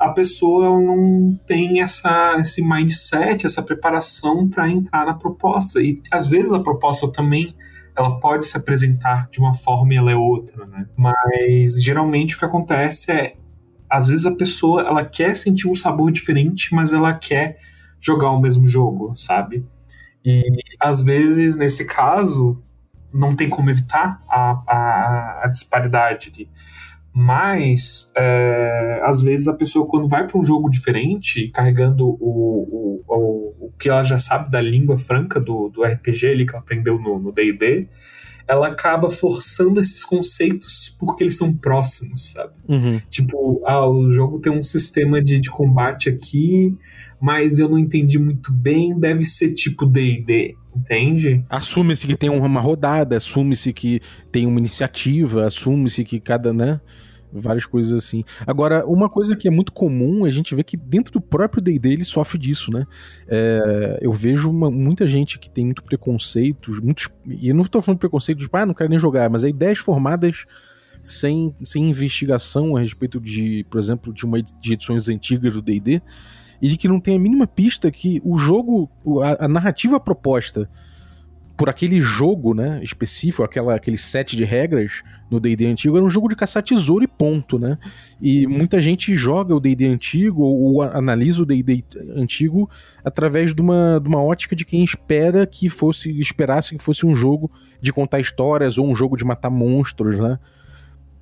[0.02, 5.80] a pessoa não tem essa, esse mindset, essa preparação para entrar na proposta.
[5.80, 7.54] E às vezes a proposta também
[7.96, 10.86] ela pode se apresentar de uma forma e ela é outra, né?
[10.96, 13.36] Mas geralmente o que acontece é,
[13.88, 17.58] às vezes a pessoa ela quer sentir um sabor diferente, mas ela quer
[18.00, 19.64] jogar o mesmo jogo, sabe?
[20.24, 20.42] E
[20.80, 22.60] às vezes, nesse caso,
[23.12, 26.50] não tem como evitar a, a, a disparidade ali.
[27.14, 33.04] Mas, é, às vezes, a pessoa, quando vai para um jogo diferente, carregando o, o,
[33.06, 36.62] o, o, que ela já sabe da língua franca do, do RPG ali, que ela
[36.62, 37.88] aprendeu no DD,
[38.48, 42.52] ela acaba forçando esses conceitos porque eles são próximos, sabe?
[42.68, 43.00] Uhum.
[43.10, 46.76] Tipo, ah, o jogo tem um sistema de, de combate aqui,
[47.22, 51.44] mas eu não entendi muito bem, deve ser tipo DD entende?
[51.48, 56.80] Assume-se que tem uma rodada, assume-se que tem uma iniciativa, assume-se que cada, né?
[57.32, 58.24] Várias coisas assim.
[58.46, 61.92] Agora, uma coisa que é muito comum, a gente vê que dentro do próprio D&D
[61.92, 62.86] ele sofre disso, né?
[63.26, 67.80] É, eu vejo uma, muita gente que tem muito preconceito, muitos, e eu não estou
[67.80, 70.44] falando preconceito de, tipo, ah, não quero nem jogar, mas é ideias formadas
[71.04, 76.02] sem, sem investigação a respeito de, por exemplo, de uma de edições antigas do D&D,
[76.62, 78.88] e de que não tem a mínima pista que o jogo,
[79.20, 80.70] a, a narrativa proposta
[81.56, 86.10] por aquele jogo, né, específico, aquela, aquele set de regras no D&D antigo, era um
[86.10, 87.78] jogo de caçar tesouro e ponto, né?
[88.20, 91.84] E muita gente joga o D&D antigo ou, ou analisa o D&D
[92.16, 92.70] antigo
[93.04, 97.14] através de uma, de uma ótica de quem espera que fosse, esperasse que fosse um
[97.14, 100.38] jogo de contar histórias ou um jogo de matar monstros, né?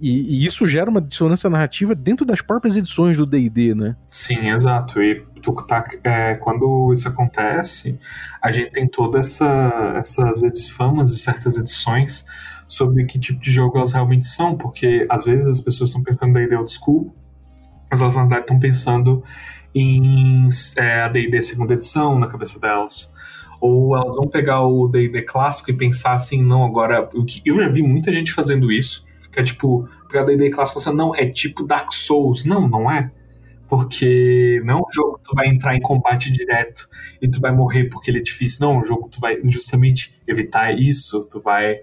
[0.01, 3.97] E, e, isso gera uma dissonância narrativa dentro das próprias edições do D&D, né?
[4.11, 5.03] Sim, exato.
[5.03, 7.99] E tu tá, é, quando isso acontece,
[8.41, 12.25] a gente tem toda essa, às vezes famas de certas edições
[12.67, 16.31] sobre que tipo de jogo elas realmente são, porque às vezes as pessoas estão pensando
[16.31, 17.15] em D&D old school,
[17.91, 19.23] mas elas na verdade estão pensando
[19.75, 23.13] em é, a D&D segunda edição na cabeça delas
[23.61, 27.09] ou elas vão pegar o D&D clássico e pensar assim, não, agora,
[27.45, 30.97] eu já vi muita gente fazendo isso, que é tipo, pegar D&D clássico e falar,
[30.97, 32.45] não, é tipo Dark Souls.
[32.45, 33.11] Não, não é.
[33.69, 36.89] Porque não é um jogo que tu vai entrar em combate direto
[37.23, 38.67] e tu vai morrer porque ele é difícil.
[38.67, 41.77] Não, é um jogo que tu vai justamente evitar isso, tu vai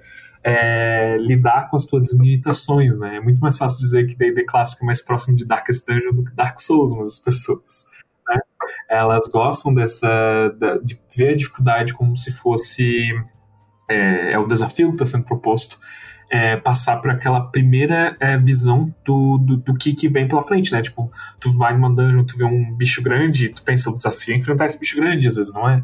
[0.43, 3.17] é, lidar com as tuas limitações, né?
[3.17, 6.25] É muito mais fácil dizer que D&D clássico é mais próximo de Darkest Dungeon do
[6.25, 7.86] que Dark Souls, mas as pessoas,
[8.27, 8.39] né?
[8.89, 10.07] Elas gostam dessa,
[10.83, 13.13] de ver a dificuldade como se fosse
[13.89, 15.79] é, é o desafio que está sendo proposto
[16.30, 20.72] é, passar por aquela primeira é, visão do, do, do, que, que vem pela frente,
[20.72, 20.82] né?
[20.82, 24.38] Tipo, tu vai numa dungeon, tu vê um bicho grande, tu pensa, o desafio é
[24.38, 25.84] enfrentar esse bicho grande, às vezes não é.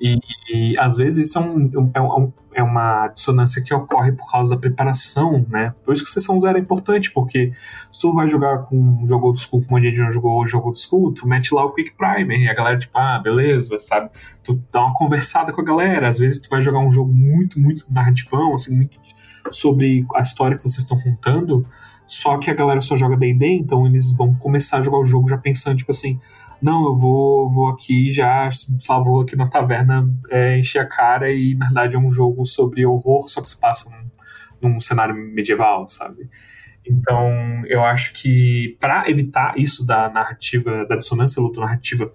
[0.00, 0.18] E,
[0.52, 4.54] e às vezes isso é, um, é, um, é, uma dissonância que ocorre por causa
[4.54, 5.74] da preparação, né?
[5.84, 7.52] Por isso que sessão zero é importante, porque
[7.90, 10.68] se tu vai jogar com um jogo old school, como a gente jogou o jogo
[10.68, 14.10] old school, tu mete lá o Quick Primer e a galera, tipo, ah, beleza, sabe?
[14.44, 16.08] Tu dá uma conversada com a galera.
[16.08, 18.98] Às vezes tu vai jogar um jogo muito, muito narrativão, assim, muito
[19.52, 21.66] sobre a história que vocês estão contando,
[22.06, 25.28] só que a galera só joga D&D, então eles vão começar a jogar o jogo
[25.28, 26.20] já pensando, tipo assim,
[26.62, 28.48] não, eu vou, vou aqui já,
[29.04, 32.86] vou aqui na taverna é, encher a cara e na verdade é um jogo sobre
[32.86, 36.28] horror, só que se passa num, num cenário medieval, sabe?
[36.88, 42.10] Então, eu acho que para evitar isso da narrativa, da dissonância luto-narrativa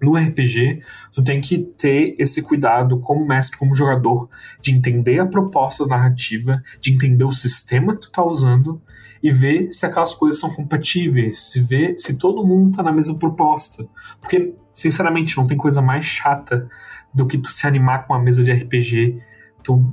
[0.00, 0.82] no RPG,
[1.12, 4.28] tu tem que ter esse cuidado como mestre, como jogador,
[4.60, 8.80] de entender a proposta narrativa, de entender o sistema que tu tá usando
[9.22, 13.18] e ver se aquelas coisas são compatíveis, se ver se todo mundo tá na mesma
[13.18, 13.86] proposta.
[14.20, 16.68] Porque, sinceramente, não tem coisa mais chata
[17.12, 19.20] do que tu se animar com uma mesa de RPG,
[19.62, 19.84] tu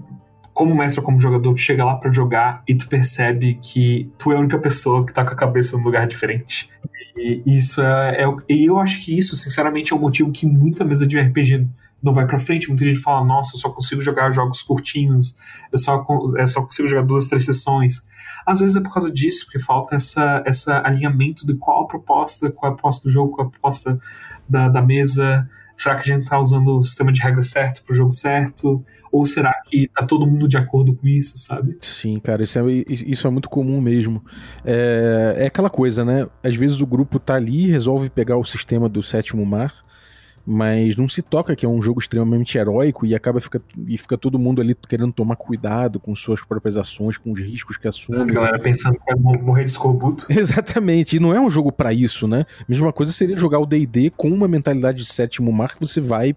[0.55, 4.31] como mestre ou como jogador, tu chega lá para jogar e tu percebe que tu
[4.31, 6.69] é a única pessoa que tá com a cabeça num lugar diferente.
[7.17, 10.85] E isso é, é e eu acho que isso, sinceramente, é o motivo que muita
[10.85, 11.67] mesa de RPG
[12.01, 12.69] não vai para frente.
[12.69, 15.37] Muita gente fala: "Nossa, eu só consigo jogar jogos curtinhos.
[15.73, 16.05] Eu só
[16.37, 18.05] eu só consigo jogar duas, três sessões".
[18.45, 22.49] Às vezes é por causa disso, porque falta essa essa alinhamento de qual a proposta,
[22.49, 23.99] qual a proposta do jogo, qual a proposta
[24.47, 25.49] da, da mesa.
[25.77, 28.83] Será que a gente está usando o sistema de regra certo para o jogo certo?
[29.11, 31.77] Ou será que tá todo mundo de acordo com isso, sabe?
[31.81, 34.23] Sim, cara, isso é, isso é muito comum mesmo.
[34.63, 36.27] É, é aquela coisa, né?
[36.43, 39.84] Às vezes o grupo tá ali, resolve pegar o sistema do sétimo mar,
[40.45, 44.17] mas não se toca que é um jogo extremamente heróico e acaba fica, e fica
[44.17, 48.19] todo mundo ali querendo tomar cuidado com suas próprias ações, com os riscos que assume.
[48.19, 50.25] A galera pensando que vai morrer de escorbuto.
[50.29, 52.45] Exatamente, e não é um jogo para isso, né?
[52.67, 56.35] Mesma coisa seria jogar o D&D com uma mentalidade de sétimo mar que você vai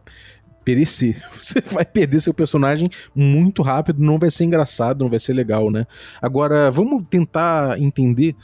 [0.65, 1.17] perecer.
[1.41, 5.71] Você vai perder seu personagem muito rápido, não vai ser engraçado, não vai ser legal,
[5.71, 5.87] né?
[6.21, 8.37] Agora, vamos tentar entender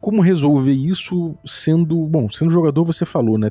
[0.00, 1.96] como resolver isso sendo.
[2.06, 3.50] Bom, sendo jogador, você falou, né?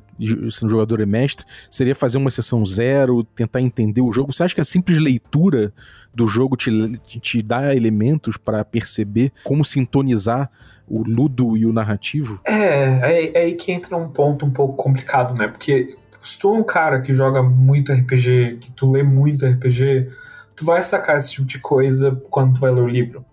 [0.52, 4.34] Sendo jogador e mestre, seria fazer uma sessão zero, tentar entender o jogo.
[4.34, 5.74] Você acha que a simples leitura
[6.14, 10.50] do jogo te, te dá elementos para perceber como sintonizar
[10.88, 12.40] o ludo e o narrativo?
[12.46, 15.48] É, é, é aí que entra um ponto um pouco complicado, né?
[15.48, 20.10] Porque se tu é um cara que joga muito RPG, que tu lê muito RPG,
[20.56, 23.26] tu vai sacar esse tipo de coisa quando tu vai ler o livro.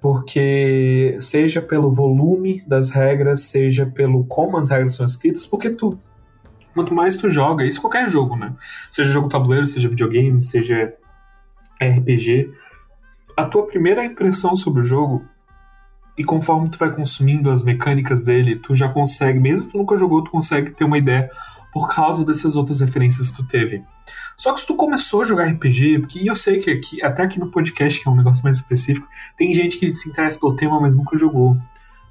[0.00, 5.98] Porque seja pelo volume das regras, seja pelo como as regras são escritas, porque tu
[6.74, 8.54] quanto mais tu joga, isso qualquer jogo, né?
[8.90, 10.94] Seja jogo tabuleiro, seja videogame, seja
[11.80, 12.50] RPG,
[13.36, 15.24] a tua primeira impressão sobre o jogo
[16.16, 19.96] e conforme tu vai consumindo as mecânicas dele, tu já consegue, mesmo que tu nunca
[19.96, 21.30] jogou, tu consegue ter uma ideia
[21.72, 23.82] por causa dessas outras referências que tu teve.
[24.40, 27.38] Só que se tu começou a jogar RPG, porque eu sei que aqui, até aqui
[27.38, 30.80] no podcast, que é um negócio mais específico, tem gente que se interessa pelo tema,
[30.80, 31.58] mas nunca jogou.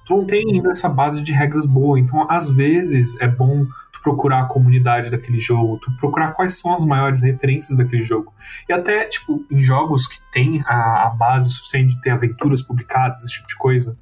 [0.06, 4.00] Tu não tem ainda essa base de regras boa, então às vezes é bom tu
[4.04, 8.32] procurar a comunidade daquele jogo, tu procurar quais são as maiores referências daquele jogo.
[8.70, 13.24] E até, tipo, em jogos que tem a, a base suficiente de ter aventuras publicadas,
[13.24, 13.98] esse tipo de coisa.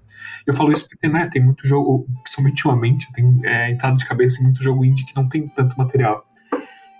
[0.45, 4.41] Eu falo isso porque né, tem muito jogo, principalmente ultimamente, tem é, entrado de cabeça
[4.41, 6.27] em muito jogo indie que não tem tanto material.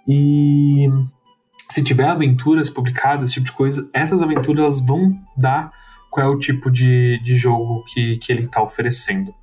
[0.08, 0.88] E
[1.70, 5.72] se tiver aventuras publicadas, esse tipo de coisa, essas aventuras vão dar
[6.10, 9.34] qual é o tipo de, de jogo que, que ele está oferecendo.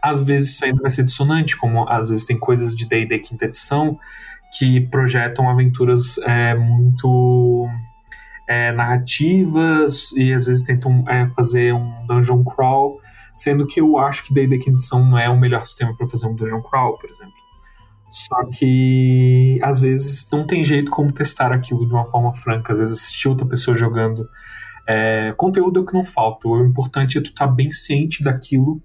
[0.00, 3.44] Às vezes isso ainda vai ser dissonante, como às vezes tem coisas de D&D quinta
[3.44, 3.98] edição
[4.58, 7.68] que projetam aventuras é, muito
[8.48, 13.00] é, narrativas e às vezes tentam é, fazer um dungeon crawl,
[13.34, 16.26] sendo que eu acho que D&D quinta edição não é o melhor sistema para fazer
[16.26, 17.41] um dungeon crawl, por exemplo.
[18.12, 22.70] Só que às vezes não tem jeito como testar aquilo de uma forma franca.
[22.70, 24.28] Às vezes assistir outra pessoa jogando.
[24.86, 26.46] É, conteúdo é o que não falta.
[26.46, 28.82] O importante é tu estar tá bem ciente daquilo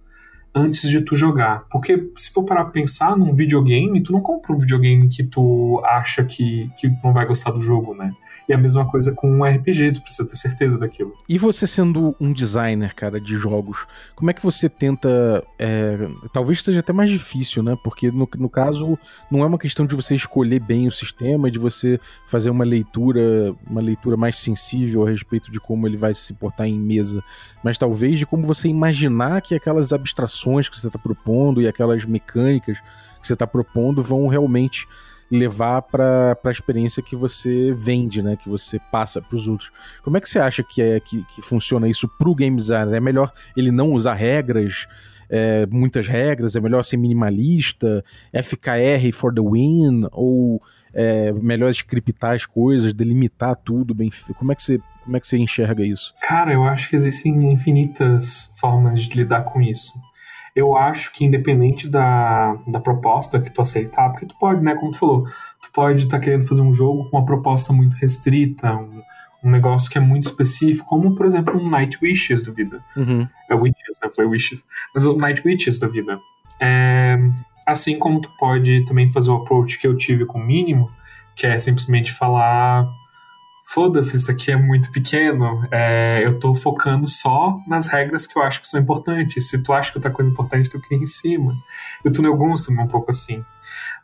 [0.54, 1.66] antes de tu jogar.
[1.70, 6.24] Porque se for parar pensar num videogame, tu não compra um videogame que tu acha
[6.24, 8.14] que, que não vai gostar do jogo, né?
[8.50, 11.14] E a mesma coisa com um RPG, tu precisa ter certeza daquilo.
[11.28, 15.44] E você sendo um designer, cara, de jogos, como é que você tenta.
[15.60, 17.78] É, talvez seja até mais difícil, né?
[17.84, 18.98] Porque no, no caso,
[19.30, 23.54] não é uma questão de você escolher bem o sistema, de você fazer uma leitura,
[23.70, 27.22] uma leitura mais sensível a respeito de como ele vai se portar em mesa,
[27.64, 32.06] mas talvez de como você imaginar que aquelas abstrações que você está propondo e aquelas
[32.06, 32.78] mecânicas
[33.22, 34.88] que você está propondo vão realmente
[35.30, 38.38] levar para a experiência que você vende, né?
[38.38, 39.72] Que você passa para os outros.
[40.04, 42.96] Como é que você acha que é que, que funciona isso para o game designer?
[42.96, 44.88] É melhor ele não usar regras,
[45.30, 46.56] é, muitas regras?
[46.56, 48.04] É melhor ser minimalista?
[48.34, 50.08] FKR for the win?
[50.12, 50.62] Ou
[50.94, 54.10] é melhor scriptar as coisas, delimitar tudo bem?
[54.38, 56.14] Como é que você como é que você enxerga isso?
[56.22, 59.94] Cara, eu acho que existem infinitas formas de lidar com isso
[60.58, 64.92] eu acho que independente da, da proposta que tu aceitar, porque tu pode, né, como
[64.92, 65.24] tu falou,
[65.62, 69.04] tu pode estar tá querendo fazer um jogo com uma proposta muito restrita, um,
[69.44, 72.84] um negócio que é muito específico, como, por exemplo, um Night Wishes da vida.
[72.96, 73.28] Uhum.
[73.48, 74.10] É Witches, né?
[74.10, 74.66] Foi Wishes.
[74.96, 76.20] Mas o Night Wishes da vida.
[76.60, 77.20] É,
[77.64, 80.90] assim como tu pode também fazer o approach que eu tive com o mínimo,
[81.36, 82.90] que é simplesmente falar
[83.68, 88.42] foda-se, isso aqui é muito pequeno, é, eu tô focando só nas regras que eu
[88.42, 89.50] acho que são importantes.
[89.50, 91.54] Se tu acha que outra coisa importante, tu cria em cima.
[92.04, 93.44] E o Tunnel Guns também é um pouco assim.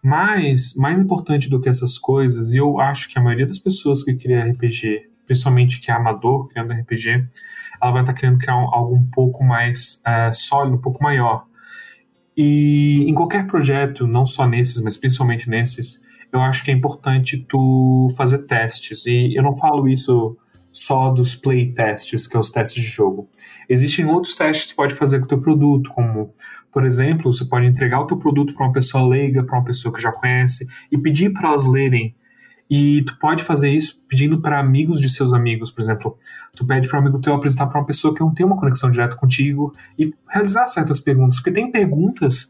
[0.03, 4.03] Mas, mais importante do que essas coisas, e eu acho que a maioria das pessoas
[4.03, 7.25] que cria RPG, principalmente que é amador criando RPG,
[7.81, 11.45] ela vai estar tá querendo criar algo um pouco mais é, sólido, um pouco maior.
[12.35, 16.01] E em qualquer projeto, não só nesses, mas principalmente nesses,
[16.33, 19.05] eu acho que é importante tu fazer testes.
[19.05, 20.35] E eu não falo isso
[20.71, 23.29] só dos play testes, que é os testes de jogo.
[23.69, 26.33] Existem outros testes que tu pode fazer com o teu produto, como,
[26.71, 29.93] por exemplo, você pode entregar o teu produto para uma pessoa leiga, para uma pessoa
[29.93, 32.15] que já conhece, e pedir para elas lerem.
[32.67, 36.17] E tu pode fazer isso pedindo para amigos de seus amigos, por exemplo.
[36.55, 38.89] Tu pede para um amigo teu apresentar para uma pessoa que não tem uma conexão
[38.89, 41.37] direta contigo e realizar certas perguntas.
[41.37, 42.49] Porque tem perguntas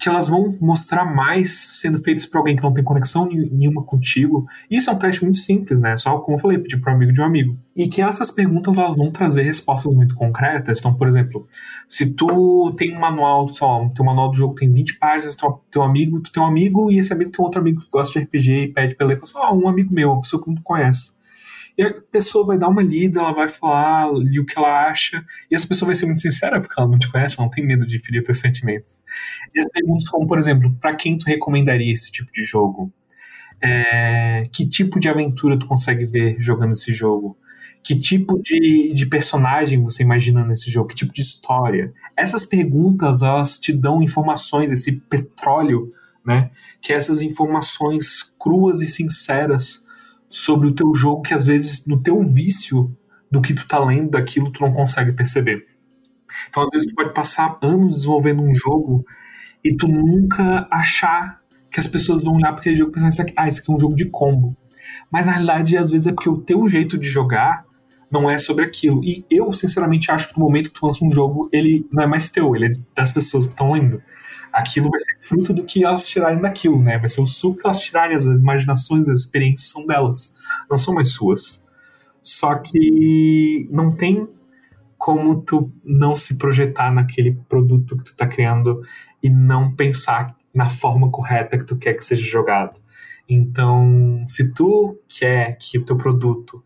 [0.00, 4.46] que elas vão mostrar mais sendo feitas por alguém que não tem conexão nenhuma contigo.
[4.70, 5.94] Isso é um teste muito simples, né?
[5.98, 7.58] Só como eu falei, pedir para um amigo de um amigo.
[7.76, 10.78] E que essas perguntas elas vão trazer respostas muito concretas.
[10.78, 11.46] Então, por exemplo,
[11.86, 15.82] se tu tem um manual, só, teu manual do jogo tem 20 páginas, teu, teu
[15.82, 18.52] amigo, tu tem um amigo e esse amigo tem outro amigo que gosta de RPG
[18.52, 21.12] e pede pra ele, fala assim, oh, um amigo meu, uma pessoa que não conhece.
[21.80, 25.54] E a pessoa vai dar uma lida, ela vai falar o que ela acha, e
[25.54, 27.86] essa pessoa vai ser muito sincera, porque ela não te conhece, ela não tem medo
[27.86, 29.02] de ferir teus sentimentos.
[29.54, 32.92] E as perguntas como, por exemplo, para quem tu recomendaria esse tipo de jogo?
[33.62, 37.38] É, que tipo de aventura tu consegue ver jogando esse jogo?
[37.82, 40.88] Que tipo de, de personagem você imagina nesse jogo?
[40.88, 41.94] Que tipo de história?
[42.14, 45.90] Essas perguntas, elas te dão informações, esse petróleo,
[46.22, 46.50] né?
[46.82, 49.82] Que essas informações cruas e sinceras
[50.30, 52.96] sobre o teu jogo que às vezes no teu vício
[53.30, 55.66] do que tu tá lendo daquilo tu não consegue perceber.
[56.48, 59.04] Então às vezes tu pode passar anos desenvolvendo um jogo
[59.62, 61.40] e tu nunca achar
[61.70, 63.80] que as pessoas vão olhar para aquele jogo e pensar, ah, esse aqui é um
[63.80, 64.56] jogo de combo.
[65.10, 67.64] Mas na realidade, às vezes é porque o teu jeito de jogar
[68.10, 69.00] não é sobre aquilo.
[69.04, 72.06] E eu, sinceramente, acho que no momento que tu lança um jogo, ele não é
[72.06, 74.02] mais teu, ele é das pessoas que estão lendo.
[74.52, 76.98] Aquilo vai ser fruto do que elas tirarem daquilo, né?
[76.98, 80.34] Vai ser o suco que elas tirarem, as imaginações, as experiências são delas,
[80.68, 81.64] não são mais suas.
[82.22, 84.28] Só que não tem
[84.98, 88.82] como tu não se projetar naquele produto que tu tá criando
[89.22, 92.80] e não pensar na forma correta que tu quer que seja jogado.
[93.28, 96.62] Então, se tu quer que o teu produto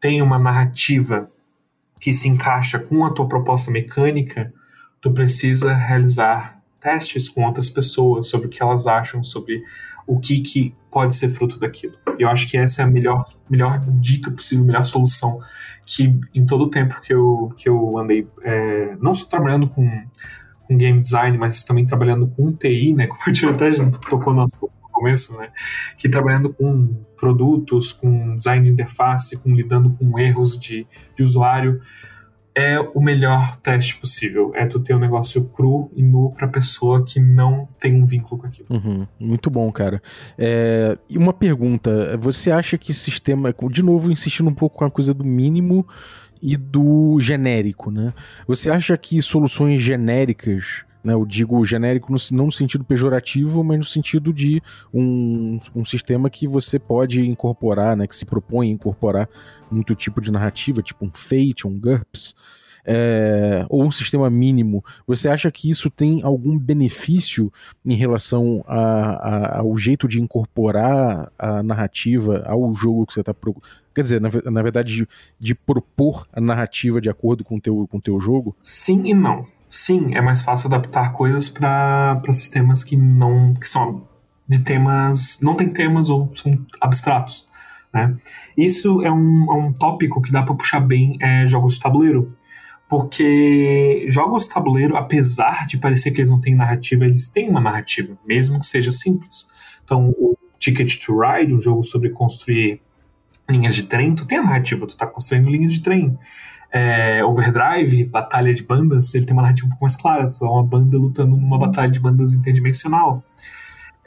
[0.00, 1.30] tenha uma narrativa
[2.00, 4.52] que se encaixa com a tua proposta mecânica,
[5.00, 6.55] tu precisa realizar
[6.86, 9.60] testes com outras pessoas sobre o que elas acham sobre
[10.06, 11.94] o que, que pode ser fruto daquilo.
[12.16, 15.40] Eu acho que essa é a melhor, melhor dica possível, melhor solução
[15.84, 19.84] que em todo o tempo que eu, que eu andei, é, não só trabalhando com,
[20.62, 24.42] com game design, mas também trabalhando com TI, né, como a até gente tocou no
[24.42, 25.50] assunto no começo, né,
[25.98, 31.80] que trabalhando com produtos, com design de interface, com lidando com erros de, de usuário,
[32.56, 34.50] é o melhor teste possível.
[34.54, 38.40] É tu ter um negócio cru e nu pra pessoa que não tem um vínculo
[38.40, 38.66] com aquilo.
[38.70, 40.02] Uhum, muito bom, cara.
[40.38, 43.54] É, e uma pergunta: você acha que sistema.
[43.70, 45.86] De novo, insistindo um pouco com a coisa do mínimo
[46.40, 48.14] e do genérico, né?
[48.46, 53.78] Você acha que soluções genéricas né, eu digo genérico no, não no sentido pejorativo, mas
[53.78, 54.60] no sentido de
[54.92, 59.28] um, um sistema que você pode incorporar, né, que se propõe a incorporar
[59.70, 62.34] muito tipo de narrativa, tipo um Fate, um GURPS,
[62.84, 64.84] é, ou um sistema mínimo.
[65.06, 67.52] Você acha que isso tem algum benefício
[67.84, 73.34] em relação a, a, ao jeito de incorporar a narrativa ao jogo que você está
[73.94, 77.86] Quer dizer, na, na verdade, de, de, propor a narrativa de acordo com o teu,
[77.88, 78.56] com teu jogo?
[78.60, 84.06] Sim e não sim, é mais fácil adaptar coisas para sistemas que não que são
[84.48, 87.46] de temas não tem temas ou são abstratos,
[87.92, 88.16] né?
[88.56, 92.34] Isso é um, é um tópico que dá para puxar bem é, jogos de tabuleiro,
[92.88, 97.60] porque jogos de tabuleiro, apesar de parecer que eles não têm narrativa, eles têm uma
[97.60, 99.50] narrativa, mesmo que seja simples.
[99.84, 102.80] Então, o Ticket to Ride, um jogo sobre construir
[103.48, 106.16] linhas de trem, tu tem a narrativa, tu tá construindo linhas de trem
[106.76, 110.62] é, Overdrive, Batalha de Bandas, ele tem uma narrativa um pouco mais clara, só uma
[110.62, 113.24] banda lutando numa batalha de bandas interdimensional.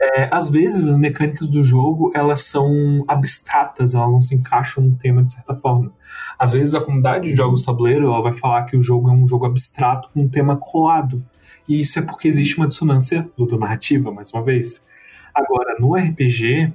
[0.00, 4.94] É, às vezes as mecânicas do jogo elas são abstratas, elas não se encaixam no
[4.94, 5.92] tema de certa forma.
[6.38, 9.26] Às vezes a comunidade de jogos tabuleiro ela vai falar que o jogo é um
[9.26, 11.22] jogo abstrato com um tema colado.
[11.68, 13.28] E isso é porque existe uma dissonância
[13.58, 14.86] narrativa mais uma vez.
[15.34, 16.72] Agora, no RPG,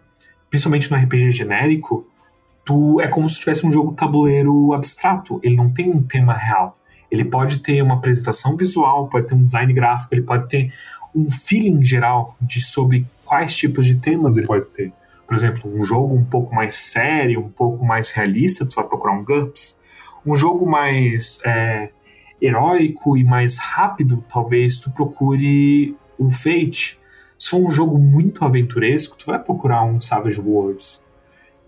[0.50, 2.06] principalmente no RPG genérico,
[2.66, 5.40] tu é como se tivesse um jogo tabuleiro abstrato.
[5.44, 6.76] Ele não tem um tema real.
[7.10, 10.74] Ele pode ter uma apresentação visual, pode ter um design gráfico, ele pode ter
[11.16, 14.92] um feeling geral de sobre quais tipos de temas ele pode ter.
[15.26, 19.14] Por exemplo, um jogo um pouco mais sério, um pouco mais realista, tu vai procurar
[19.14, 19.80] um GURPS.
[20.26, 21.90] Um jogo mais é,
[22.42, 27.00] heróico e mais rápido, talvez tu procure um Fate.
[27.38, 31.05] Se for um jogo muito aventuresco, tu vai procurar um Savage Worlds.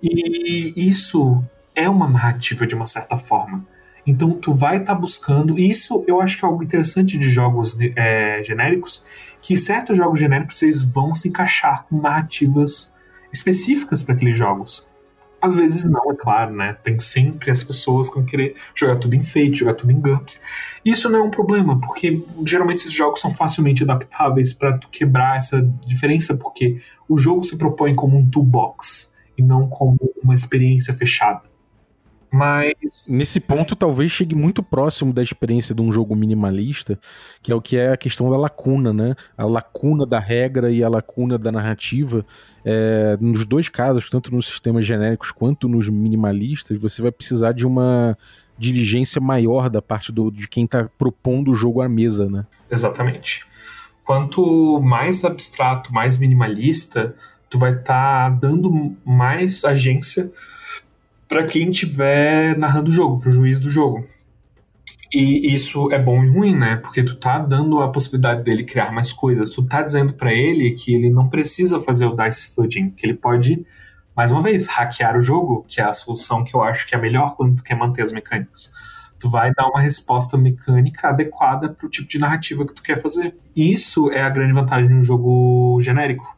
[0.01, 1.43] E isso
[1.75, 3.65] é uma narrativa de uma certa forma.
[4.05, 5.59] Então tu vai estar tá buscando.
[5.59, 9.05] E isso eu acho que é algo interessante de jogos é, genéricos,
[9.41, 12.93] que certos jogos genéricos eles vão se encaixar com narrativas
[13.31, 14.87] específicas para aqueles jogos.
[15.39, 16.75] Às vezes não, é claro, né?
[16.83, 20.41] Tem sempre as pessoas que vão querer jogar tudo em Fate, jogar tudo em GURPS.
[20.83, 25.37] Isso não é um problema, porque geralmente esses jogos são facilmente adaptáveis para tu quebrar
[25.37, 30.93] essa diferença, porque o jogo se propõe como um toolbox e não como uma experiência
[30.93, 31.41] fechada.
[32.31, 32.73] Mas.
[33.07, 36.99] Nesse ponto, talvez chegue muito próximo da experiência de um jogo minimalista,
[37.41, 39.15] que é o que é a questão da lacuna, né?
[39.37, 42.25] A lacuna da regra e a lacuna da narrativa.
[42.65, 47.65] É, nos dois casos, tanto nos sistemas genéricos quanto nos minimalistas, você vai precisar de
[47.65, 48.17] uma
[48.57, 52.45] diligência maior da parte do, de quem está propondo o jogo à mesa, né?
[52.69, 53.45] Exatamente.
[54.03, 57.15] Quanto mais abstrato, mais minimalista,
[57.49, 60.31] tu vai estar tá dando mais agência
[61.27, 64.05] para quem estiver narrando o jogo, pro juiz do jogo.
[65.13, 66.77] E isso é bom e ruim, né?
[66.77, 69.51] Porque tu tá dando a possibilidade dele criar mais coisas.
[69.51, 73.13] Tu tá dizendo para ele que ele não precisa fazer o dice fudging, que ele
[73.13, 73.65] pode,
[74.15, 76.97] mais uma vez, hackear o jogo, que é a solução que eu acho que é
[76.97, 78.73] melhor quando tu quer manter as mecânicas.
[79.17, 83.33] Tu vai dar uma resposta mecânica adequada pro tipo de narrativa que tu quer fazer.
[83.55, 86.36] Isso é a grande vantagem de um jogo genérico.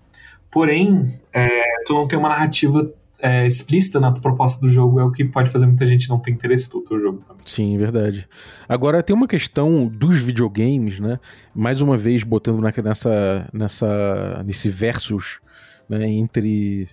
[0.52, 2.92] Porém, é, tu não tem uma narrativa
[3.22, 6.32] é, explícita na proposta do jogo, é o que pode fazer muita gente não ter
[6.32, 7.44] interesse pelo teu jogo também.
[7.46, 8.28] Sim, verdade.
[8.68, 11.20] Agora, tem uma questão dos videogames, né?
[11.54, 15.40] Mais uma vez, botando nessa, nessa, nesse versus
[15.88, 16.88] né, entre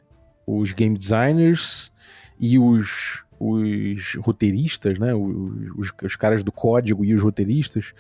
[0.46, 1.92] os game designers
[2.38, 7.92] e os, os roteiristas, né, os, os caras do código e os roteiristas,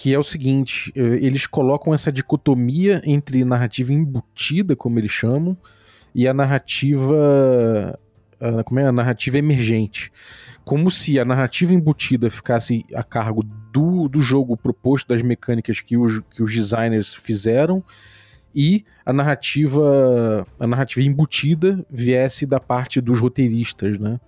[0.00, 5.54] que é o seguinte: eh, eles colocam essa dicotomia entre narrativa embutida, como eles chamam,
[6.14, 7.98] e a narrativa.
[8.64, 8.86] Como é?
[8.86, 10.10] A narrativa emergente.
[10.64, 15.98] Como se a narrativa embutida ficasse a cargo do, do jogo proposto, das mecânicas que
[15.98, 17.84] os, que os designers fizeram,
[18.54, 24.18] e a narrativa a narrativa embutida viesse da parte dos roteiristas, né?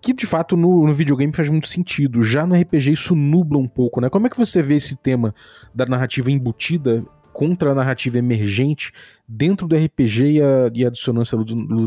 [0.00, 2.22] Que de fato no, no, videogame faz muito sentido.
[2.22, 4.08] Já no RPG isso nubla um pouco, né?
[4.08, 5.34] Como é que você vê esse tema
[5.74, 8.92] da narrativa embutida contra a narrativa emergente
[9.28, 11.38] dentro do RPG e a, e a dissonância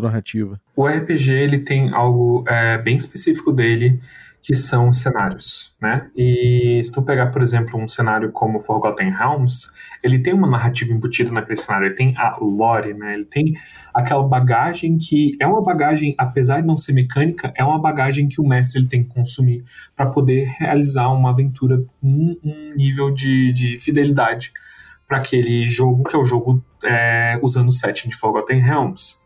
[0.02, 0.60] narrativa?
[0.76, 4.00] O RPG ele tem algo é, bem específico dele
[4.42, 6.10] que são cenários, né?
[6.16, 9.72] E se tu pegar, por exemplo, um cenário como Forgotten Realms,
[10.04, 13.14] ele tem uma narrativa embutida naquele cenário, ele tem a lore, né?
[13.14, 13.54] Ele tem
[13.94, 18.42] aquela bagagem que é uma bagagem, apesar de não ser mecânica, é uma bagagem que
[18.42, 19.64] o mestre ele tem que consumir
[19.96, 24.52] para poder realizar uma aventura com um nível de, de fidelidade
[25.08, 29.22] para aquele jogo que é o jogo é, usando o setting de Forgotten Realms.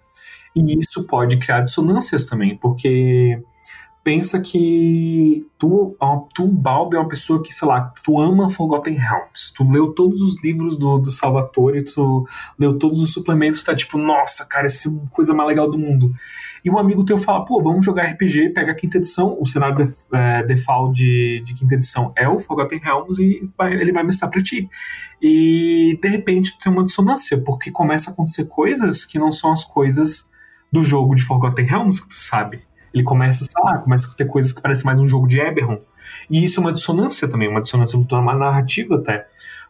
[0.56, 3.40] E isso pode criar dissonâncias também, porque
[4.06, 5.98] pensa que tu,
[6.32, 9.52] tu Balbi, é uma pessoa que, sei lá, tu ama Forgotten Realms.
[9.58, 12.24] Tu leu todos os livros do, do Salvatore, tu
[12.58, 15.80] leu todos os suplementos, tá tipo, nossa, cara, essa é a coisa mais legal do
[15.80, 16.14] mundo.
[16.64, 19.88] E um amigo teu fala, pô, vamos jogar RPG, pega a quinta edição, o cenário
[19.88, 24.04] de, é, default de, de quinta edição é o Forgotten Realms e vai, ele vai
[24.04, 24.70] mestrar pra ti.
[25.20, 29.52] E de repente tu tem uma dissonância, porque começa a acontecer coisas que não são
[29.52, 30.30] as coisas
[30.72, 32.62] do jogo de Forgotten Realms que tu sabe.
[32.96, 35.80] Ele começa, sei lá, começa a ter coisas que parecem mais um jogo de Eberron.
[36.30, 39.26] E isso é uma dissonância também, uma dissonância uma narrativa até.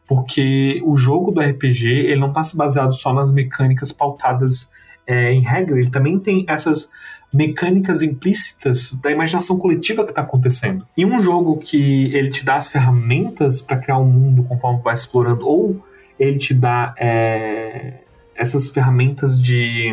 [0.08, 4.72] Porque o jogo do RPG, ele não está se baseado só nas mecânicas pautadas
[5.08, 6.92] é, em regra, ele também tem essas
[7.34, 10.86] mecânicas implícitas da imaginação coletiva que está acontecendo.
[10.96, 14.94] E um jogo que ele te dá as ferramentas para criar um mundo conforme vai
[14.94, 15.84] explorando, ou
[16.20, 18.02] ele te dá é,
[18.36, 19.92] essas ferramentas de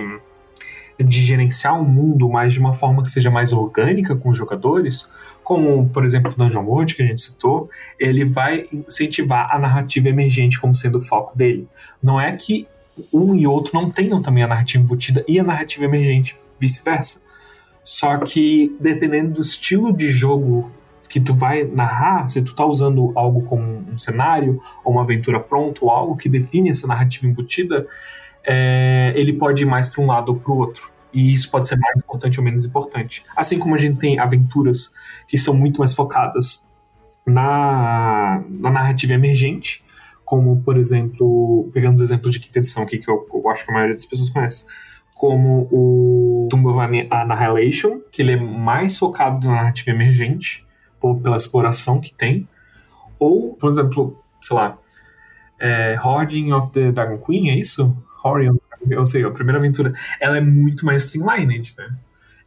[1.03, 5.09] de gerenciar o mundo, mas de uma forma que seja mais orgânica com os jogadores,
[5.43, 10.09] como, por exemplo, o Dungeon World, que a gente citou, ele vai incentivar a narrativa
[10.09, 11.67] emergente como sendo o foco dele.
[12.03, 12.67] Não é que
[13.13, 17.23] um e outro não tenham também a narrativa embutida e a narrativa emergente, vice-versa.
[17.83, 20.71] Só que, dependendo do estilo de jogo
[21.09, 25.41] que tu vai narrar, se tu tá usando algo como um cenário, ou uma aventura
[25.41, 27.87] pronta, ou algo que define essa narrativa embutida,
[28.45, 30.92] é, ele pode ir mais para um lado ou para o outro.
[31.13, 33.25] E isso pode ser mais importante ou menos importante.
[33.37, 34.95] Assim como a gente tem aventuras
[35.29, 36.65] que são muito mais focadas
[37.27, 39.85] na, na narrativa emergente,
[40.25, 43.71] como, por exemplo, pegando os exemplos de quinta edição aqui, que eu, eu acho que
[43.71, 44.67] a maioria das pessoas conhece,
[45.15, 46.79] como o Tomb of
[47.11, 50.67] Annihilation, que ele é mais focado na narrativa emergente,
[50.99, 52.49] por, pela exploração que tem,
[53.19, 54.79] ou, por exemplo, sei lá,
[55.61, 57.97] é, Hoarding of the Dragon Queen, é isso?
[58.25, 58.57] Horion,
[58.89, 61.87] eu sei, a primeira aventura, ela é muito mais streamlined, né?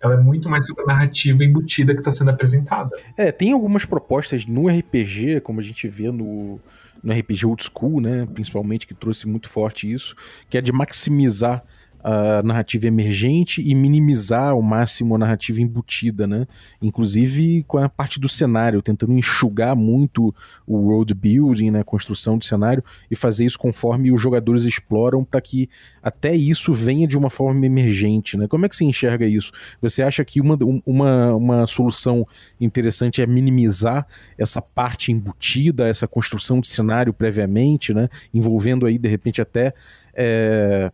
[0.01, 2.95] Ela é muito mais sobre a narrativa embutida que está sendo apresentada.
[3.17, 6.59] É, tem algumas propostas no RPG, como a gente vê no,
[7.01, 8.27] no RPG Old School, né?
[8.33, 10.15] Principalmente, que trouxe muito forte isso,
[10.49, 11.63] que é de maximizar
[12.08, 16.45] a narrativa emergente e minimizar ao máximo a narrativa embutida, né?
[16.80, 20.34] Inclusive com a parte do cenário, tentando enxugar muito
[20.68, 21.84] o world building, né?
[21.84, 25.68] construção do cenário e fazer isso conforme os jogadores exploram para que
[26.03, 28.47] até isso venha de uma forma emergente, né?
[28.47, 29.51] Como é que você enxerga isso?
[29.82, 32.28] Você acha que uma, uma, uma solução
[32.62, 34.06] interessante é minimizar
[34.38, 38.10] essa parte embutida, essa construção de cenário previamente, né?
[38.32, 39.74] Envolvendo aí de repente até
[40.14, 40.91] é,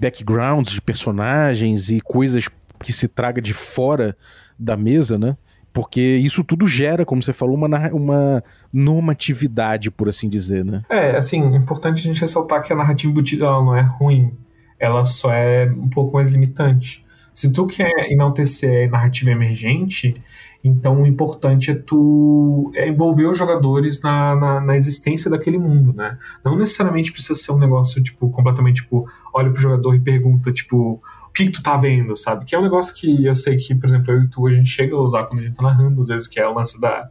[0.00, 2.48] backgrounds de personagens e coisas
[2.82, 4.16] que se traga de fora
[4.58, 5.36] da mesa, né?
[5.72, 8.42] Porque isso tudo gera, como você falou, uma, uma
[8.72, 10.82] normatividade, por assim dizer, né?
[10.88, 14.32] É, assim, é importante a gente ressaltar que a narrativa embutida não é ruim,
[14.78, 17.04] ela só é um pouco mais limitante.
[17.32, 20.14] Se tu quer enaltecer narrativa emergente,
[20.62, 25.92] então o importante é tu é envolver os jogadores na, na, na, existência daquele mundo,
[25.94, 26.18] né?
[26.44, 31.00] Não necessariamente precisa ser um negócio, tipo, completamente, tipo, olha pro jogador e pergunta, tipo,
[31.30, 32.44] o que, que tu tá vendo, sabe?
[32.44, 34.68] Que é um negócio que eu sei que, por exemplo, eu e tu, a gente
[34.68, 37.04] chega a usar quando a gente tá narrando, às vezes, que é o lance da...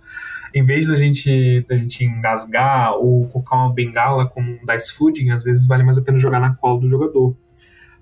[0.53, 5.29] Em vez da gente, da gente engasgar ou colocar uma bengala com um dice fooding,
[5.29, 7.35] às vezes vale mais a pena jogar na cola do jogador.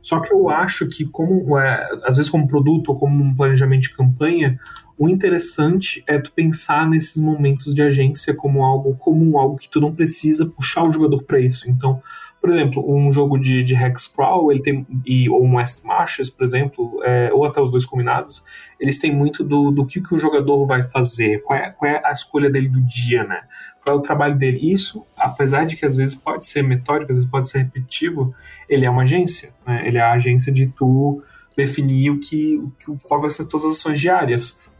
[0.01, 3.83] Só que eu acho que, como é, às vezes como produto ou como um planejamento
[3.83, 4.59] de campanha,
[4.97, 9.79] o interessante é tu pensar nesses momentos de agência como algo comum, algo que tu
[9.79, 11.69] não precisa puxar o jogador para isso.
[11.69, 12.01] Então,
[12.47, 16.45] por exemplo, um jogo de, de Hexcrawl, ele tem, e, ou um West Marches, por
[16.45, 18.41] exemplo, é, ou até os dois combinados,
[18.79, 22.01] eles têm muito do, do que, que o jogador vai fazer, qual é, qual é
[22.05, 23.41] a escolha dele do dia, né?
[23.83, 24.59] Qual é o trabalho dele.
[24.61, 28.33] Isso, apesar de que às vezes pode ser metódico, às vezes pode ser repetitivo,
[28.69, 29.85] ele é uma agência, né?
[29.85, 31.21] Ele é a agência de tu
[31.53, 34.71] definir o que, o que qual vai ser todas as ações diárias.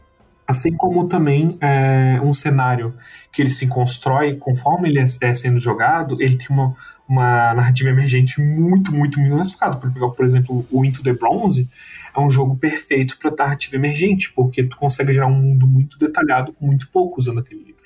[0.46, 2.94] Assim como também é, um cenário
[3.30, 6.74] que ele se constrói conforme ele é, é sendo jogado, ele tem uma,
[7.08, 9.76] uma narrativa emergente muito, muito, massificada.
[9.76, 11.68] Por, por exemplo, o Into the Bronze
[12.14, 16.52] é um jogo perfeito para narrativa emergente, porque tu consegue gerar um mundo muito detalhado
[16.52, 17.78] com muito pouco usando aquele livro.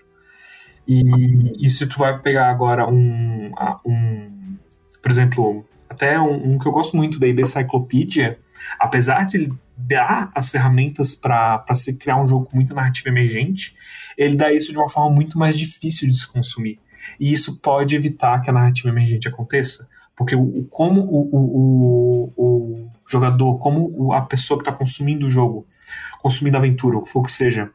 [0.86, 3.52] E, e se tu vai pegar agora um,
[3.86, 4.56] um
[5.00, 8.38] por exemplo, até um, um que eu gosto muito da ID Cyclopedia,
[8.78, 13.74] apesar de ele dar as ferramentas para se criar um jogo com muita narrativa emergente,
[14.16, 16.78] ele dá isso de uma forma muito mais difícil de se consumir.
[17.18, 19.88] E isso pode evitar que a narrativa emergente aconteça.
[20.16, 25.66] Porque o, como o, o, o jogador, como a pessoa que está consumindo o jogo,
[26.20, 27.70] consumindo a aventura, o que for que seja,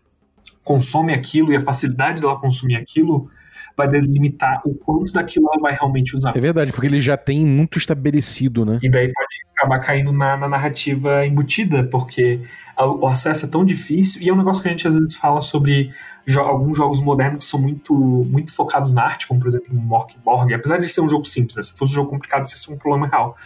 [0.63, 3.29] consome aquilo e a facilidade dela consumir aquilo
[3.77, 6.35] vai delimitar o quanto daquilo ela vai realmente usar.
[6.35, 8.79] É verdade, porque ele já tem muito estabelecido, né?
[8.81, 12.41] E daí pode acabar caindo na, na narrativa embutida, porque
[12.75, 15.41] o acesso é tão difícil, e é um negócio que a gente às vezes fala
[15.41, 15.91] sobre
[16.27, 20.53] jo alguns jogos modernos que são muito, muito focados na arte, como por exemplo Morkborg,
[20.53, 21.63] apesar de ser um jogo simples, né?
[21.63, 23.37] se fosse um jogo complicado, isso ia ser um problema real.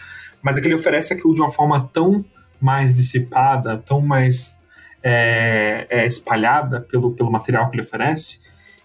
[0.42, 2.24] Mas é que ele oferece aquilo de uma forma tão
[2.60, 4.56] mais dissipada, tão mais
[5.02, 8.40] é, é, espalhada pelo, pelo material que ele oferece,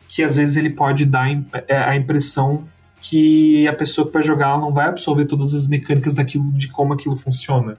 [0.08, 1.28] que às vezes ele pode dar
[1.68, 2.66] é, a impressão
[3.02, 6.94] que a pessoa que vai jogar não vai absorver todas as mecânicas daquilo, de como
[6.94, 7.78] aquilo funciona.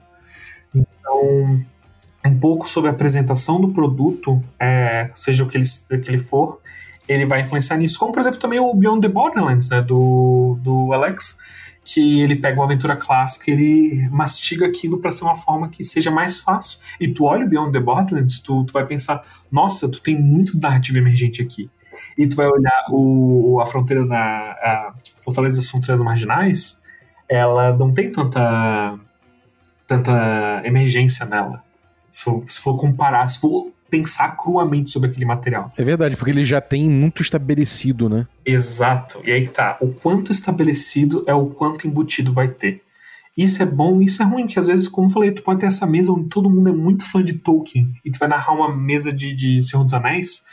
[0.73, 1.65] Então,
[2.25, 5.65] um pouco sobre a apresentação do produto, é, seja o que ele,
[6.03, 6.59] que ele for,
[7.07, 7.97] ele vai influenciar nisso.
[7.97, 11.39] Como, por exemplo, também o Beyond the Borderlands, né, do, do Alex,
[11.83, 16.11] que ele pega uma aventura clássica, ele mastiga aquilo para ser uma forma que seja
[16.11, 16.79] mais fácil.
[16.99, 20.59] E tu olha o Beyond the Borderlands, tu, tu vai pensar, nossa, tu tem muito
[20.59, 21.69] narrativa emergente aqui
[22.17, 26.81] e tu vai olhar o, a fronteira na a Fortaleza das Fronteiras Marginais,
[27.27, 28.99] ela não tem tanta
[29.87, 31.63] tanta emergência nela.
[32.11, 35.71] Se for, se for comparar, se for pensar cruamente sobre aquele material.
[35.75, 38.27] É verdade, porque ele já tem muito estabelecido, né?
[38.45, 39.21] Exato.
[39.25, 39.77] E aí que tá.
[39.81, 42.83] O quanto estabelecido é o quanto embutido vai ter.
[43.35, 45.65] Isso é bom, isso é ruim, que às vezes, como eu falei, tu pode ter
[45.65, 48.75] essa mesa onde todo mundo é muito fã de Tolkien e tu vai narrar uma
[48.75, 50.45] mesa de, de Senhor dos Anéis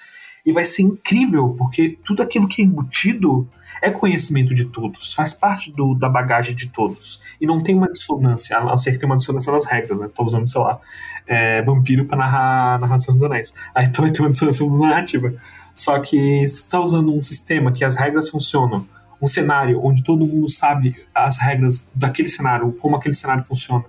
[0.44, 3.48] e vai ser incrível, porque tudo aquilo que é embutido
[3.82, 7.20] é conhecimento de todos, faz parte do, da bagagem de todos.
[7.40, 10.08] E não tem uma dissonância, a não ser que tenha uma dissonância nas regras, né?
[10.14, 10.80] Tô usando, sei lá,
[11.26, 13.54] é, vampiro para narrar narração dos anéis.
[13.74, 15.34] Aí então vai ter uma dissonância narrativa.
[15.74, 18.86] Só que se você tá usando um sistema que as regras funcionam,
[19.20, 23.84] um cenário onde todo mundo sabe as regras daquele cenário, como aquele cenário funciona,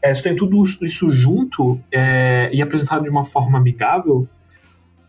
[0.00, 4.28] é, se tem tudo isso junto é, e apresentado de uma forma amigável,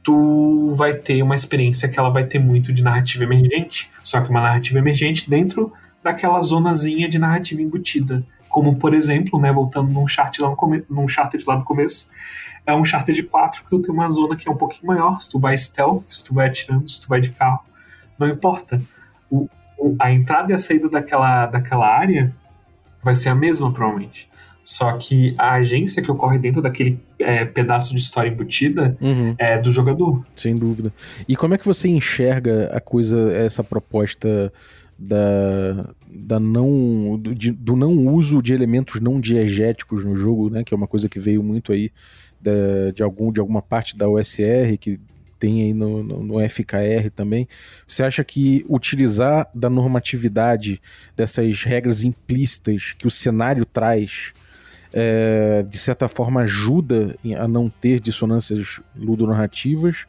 [0.04, 4.30] tu vai ter uma experiência que ela vai ter muito de narrativa emergente, só que
[4.30, 5.72] uma narrativa emergente dentro
[6.04, 8.24] daquela zonazinha de narrativa embutida.
[8.50, 12.10] Como, por exemplo, né, voltando num chart lá no começo, num charter lá no começo,
[12.66, 15.22] é um charter de 4 que tu tem uma zona que é um pouquinho maior,
[15.22, 17.62] se tu vai stealth, se tu vai atirando, se tu vai de carro,
[18.18, 18.82] não importa.
[19.30, 19.48] O,
[20.00, 22.34] a entrada e a saída daquela, daquela área
[23.02, 24.30] vai ser a mesma, provavelmente.
[24.64, 29.34] Só que a agência que ocorre dentro daquele é, pedaço de história embutida uhum.
[29.38, 30.24] é do jogador.
[30.36, 30.94] Sem dúvida.
[31.28, 34.54] E como é que você enxerga a coisa, essa proposta
[35.00, 40.64] da, da não do, de, do não uso de elementos não diegéticos no jogo, né?
[40.64, 41.92] Que é uma coisa que veio muito aí
[42.42, 45.00] da, de algum de alguma parte da OSR que
[45.40, 47.48] tem aí no, no, no, FKR também.
[47.88, 50.82] Você acha que utilizar da normatividade
[51.16, 54.34] dessas regras implícitas que o cenário traz
[54.92, 60.06] é, de certa forma ajuda a não ter dissonâncias ludonarrativas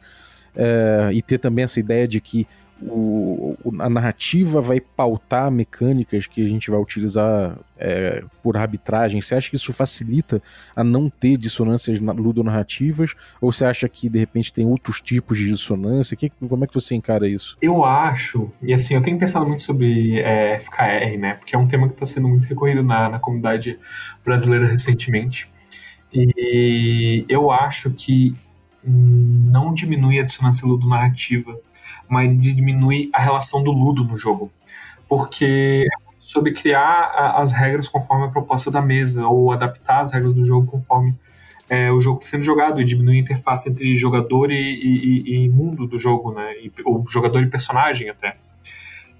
[0.53, 2.45] é, e ter também essa ideia de que
[2.83, 9.21] o, a narrativa vai pautar mecânicas que a gente vai utilizar é, por arbitragem.
[9.21, 10.41] Você acha que isso facilita
[10.75, 13.13] a não ter dissonâncias ludonarrativas?
[13.39, 16.17] Ou você acha que de repente tem outros tipos de dissonância?
[16.17, 17.57] Que, como é que você encara isso?
[17.61, 21.33] Eu acho, e assim, eu tenho pensado muito sobre é, FKR, né?
[21.35, 23.77] Porque é um tema que está sendo muito recorrido na, na comunidade
[24.23, 25.49] brasileira recentemente.
[26.13, 28.35] E eu acho que
[28.83, 31.57] não diminui a dissonância ludonarrativa
[32.11, 34.51] mas diminui a relação do ludo no jogo.
[35.07, 40.33] Porque é sobre criar as regras conforme a proposta da mesa, ou adaptar as regras
[40.33, 41.15] do jogo conforme
[41.69, 45.49] é, o jogo está sendo jogado, e diminuir a interface entre jogador e, e, e
[45.49, 46.53] mundo do jogo, né?
[46.61, 48.35] E, ou jogador e personagem até.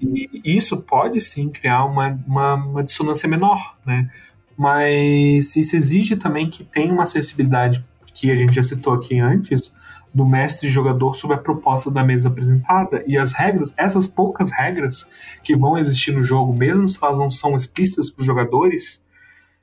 [0.02, 4.10] E isso pode sim criar uma, uma, uma dissonância menor, né?
[4.58, 9.74] Mas isso exige também que tenha uma acessibilidade que a gente já citou aqui antes,
[10.14, 15.10] do mestre jogador sobre a proposta da mesa apresentada e as regras, essas poucas regras
[15.44, 19.06] que vão existir no jogo, mesmo se elas não são explícitas para os jogadores,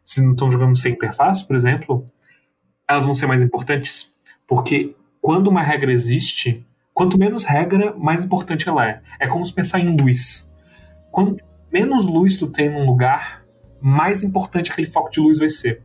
[0.04, 2.06] se não estão jogando sem interface, por exemplo,
[2.88, 4.14] elas vão ser mais importantes.
[4.46, 9.02] Porque quando uma regra existe, quanto menos regra, mais importante ela é.
[9.20, 10.50] É como se pensar em luz.
[11.10, 13.44] Quanto menos luz tu tem num lugar,
[13.80, 15.82] mais importante aquele foco de luz vai ser.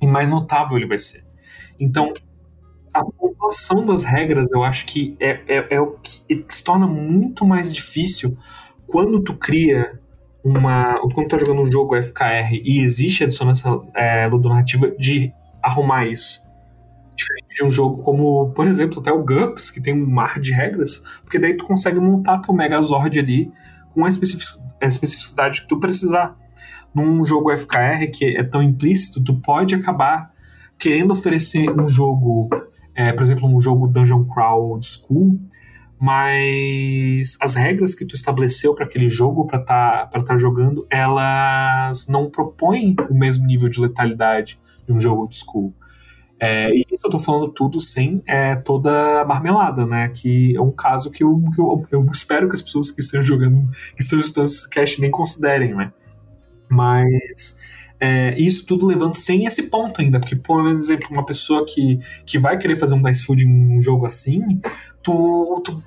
[0.00, 1.24] E mais notável ele vai ser.
[1.78, 2.14] Então,
[2.92, 7.46] a pontuação das regras, eu acho que é, é, é o que se torna muito
[7.46, 8.36] mais difícil
[8.86, 10.00] quando tu cria
[10.42, 10.98] uma.
[11.00, 15.32] Quando tu tá jogando um jogo FKR e existe a dissonância é, ludonarrativa de
[15.62, 16.42] arrumar isso.
[17.14, 20.52] Diferente de um jogo como, por exemplo, até o GURPS, que tem um mar de
[20.52, 23.52] regras, porque daí tu consegue montar teu Megazord ali
[23.92, 26.36] com a especificidade que tu precisar.
[26.94, 30.32] Num jogo FKR que é tão implícito, tu pode acabar
[30.78, 32.48] querendo oferecer um jogo
[32.98, 35.38] é, por exemplo, um jogo Dungeon Crawl School,
[36.00, 42.08] mas as regras que tu estabeleceu para aquele jogo para estar tá, tá jogando, elas
[42.08, 45.72] não propõem o mesmo nível de letalidade de um jogo de school.
[46.40, 50.08] É, e isso eu tô falando tudo sem é, toda a marmelada, né?
[50.08, 53.22] Que é um caso que, eu, que eu, eu, espero que as pessoas que estão
[53.22, 55.92] jogando, que estão estudando esse cast nem considerem, né?
[56.68, 57.60] Mas
[58.00, 62.38] é, isso tudo levando sem esse ponto ainda, porque, por exemplo, uma pessoa que, que
[62.38, 64.60] vai querer fazer um dice food em um jogo assim,
[65.02, 65.82] tu, tu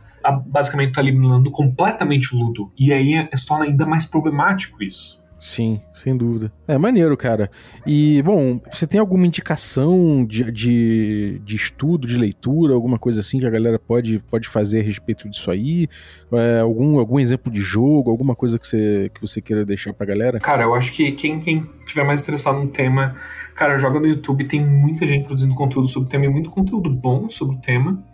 [0.48, 2.72] basicamente tá eliminando completamente o ludo.
[2.78, 5.21] E aí se torna ainda mais problemático isso.
[5.42, 6.54] Sim, sem dúvida.
[6.68, 7.50] É maneiro, cara.
[7.84, 13.40] E, bom, você tem alguma indicação de, de, de, estudo, de leitura, alguma coisa assim
[13.40, 15.88] que a galera pode, pode fazer a respeito disso aí?
[16.32, 20.06] É, algum, algum exemplo de jogo, alguma coisa que você, que você queira deixar pra
[20.06, 20.40] galera?
[20.40, 23.16] Cara, eu acho que quem, quem tiver mais interessado no tema,
[23.56, 26.88] cara, joga no YouTube, tem muita gente produzindo conteúdo sobre o tema e muito conteúdo
[26.88, 28.06] bom sobre o tema.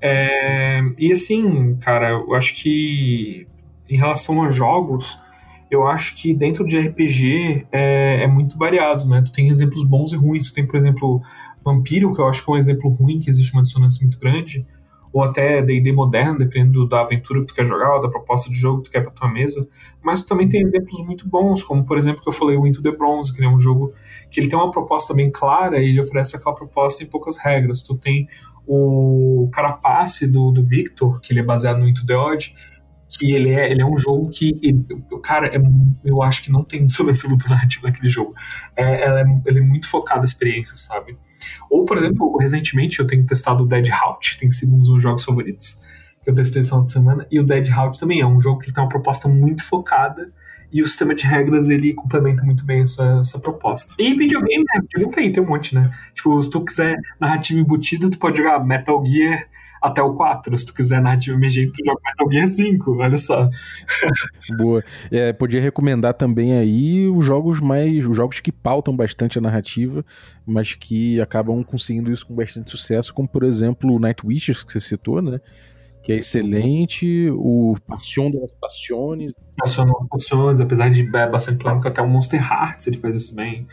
[0.00, 3.46] É, e assim, cara, eu acho que
[3.90, 5.20] em relação a jogos
[5.72, 9.22] eu acho que dentro de RPG é, é, muito variado, né?
[9.22, 10.48] Tu tem exemplos bons e ruins.
[10.48, 11.22] Tu tem, por exemplo,
[11.64, 14.66] Vampiro, que eu acho que é um exemplo ruim, que existe uma dissonância muito grande,
[15.10, 18.56] ou até D&D moderno, dependendo da aventura que tu quer jogar, ou da proposta de
[18.56, 19.66] jogo que tu quer pra tua mesa.
[20.02, 22.82] Mas tu também tem exemplos muito bons, como, por exemplo, que eu falei, o Into
[22.82, 23.94] the Bronze, que é um jogo
[24.30, 27.82] que ele tem uma proposta bem clara e ele oferece aquela proposta em poucas regras.
[27.82, 28.28] Tu tem
[28.66, 32.54] o Carapace do, do Victor, que ele é baseado no Into the Odd,
[33.12, 34.84] que ele é, ele é um jogo que, ele,
[35.22, 35.60] cara, é,
[36.04, 38.34] eu acho que não tem dissonância narrativa naquele jogo.
[38.76, 41.16] É, é, ele é muito focado na experiência, sabe?
[41.70, 45.02] Ou, por exemplo, recentemente eu tenho testado o Dead Halt, tem sido um dos meus
[45.02, 45.82] jogos favoritos,
[46.22, 48.82] que eu testei de semana, e o Dead Halt também é um jogo que tem
[48.82, 50.32] uma proposta muito focada,
[50.72, 53.94] e o sistema de regras ele complementa muito bem essa, essa proposta.
[53.98, 54.80] E videogame, né?
[54.80, 55.92] Videogame tem, tem um monte, né?
[56.14, 59.46] Tipo, se tu quiser narrativa embutida, tu pode jogar Metal Gear
[59.82, 60.56] até o 4.
[60.56, 63.50] Se tu quiser narrativa emergente, tu joga Metal Gear 5, olha só.
[64.56, 64.84] Boa.
[65.10, 68.06] É, podia recomendar também aí os jogos mais.
[68.06, 70.04] os jogos que pautam bastante a narrativa,
[70.46, 74.72] mas que acabam conseguindo isso com bastante sucesso, como por exemplo o Night Witches, que
[74.72, 75.40] você citou, né?
[76.02, 79.32] que é excelente, o Passion das Passiones.
[79.56, 83.68] Passion das Passiones, apesar de bastante polêmica, até o Monster Hearts ele faz isso bem.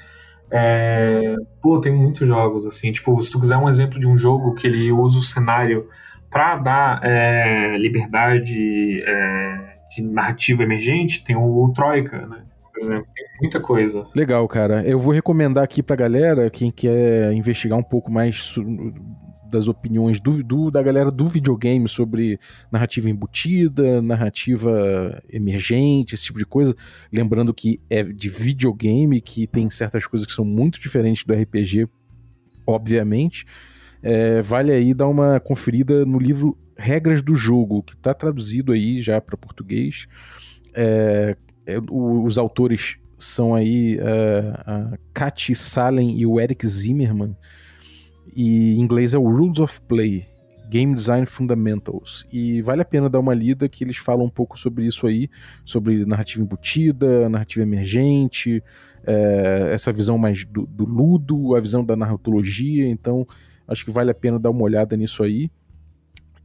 [0.52, 4.56] É, pô, tem muitos jogos, assim, tipo, se tu quiser um exemplo de um jogo
[4.56, 5.88] que ele usa o cenário
[6.30, 12.44] para dar é, liberdade é, de narrativa emergente, tem o Troika, né?
[12.74, 14.08] Por exemplo, tem muita coisa.
[14.16, 14.84] Legal, cara.
[14.84, 18.56] Eu vou recomendar aqui pra galera, quem quer investigar um pouco mais
[19.50, 22.40] das opiniões do, do, da galera do videogame sobre
[22.72, 26.76] narrativa embutida, narrativa emergente, esse tipo de coisa.
[27.12, 31.88] Lembrando que é de videogame, que tem certas coisas que são muito diferentes do RPG,
[32.66, 33.46] obviamente.
[34.02, 39.02] É, vale aí dar uma conferida no livro Regras do Jogo, que está traduzido aí
[39.02, 40.08] já para português.
[40.74, 41.36] É,
[41.66, 47.36] é, o, os autores são aí é, a Kat Salen e o Eric Zimmerman
[48.36, 50.26] e em inglês é o Rules of Play,
[50.70, 52.26] Game Design Fundamentals.
[52.32, 55.30] E vale a pena dar uma lida que eles falam um pouco sobre isso aí,
[55.66, 58.64] sobre narrativa embutida, narrativa emergente,
[59.06, 62.88] é, essa visão mais do, do, ludo, a visão da narratologia.
[62.88, 63.28] Então,
[63.68, 65.50] acho que vale a pena dar uma olhada nisso aí.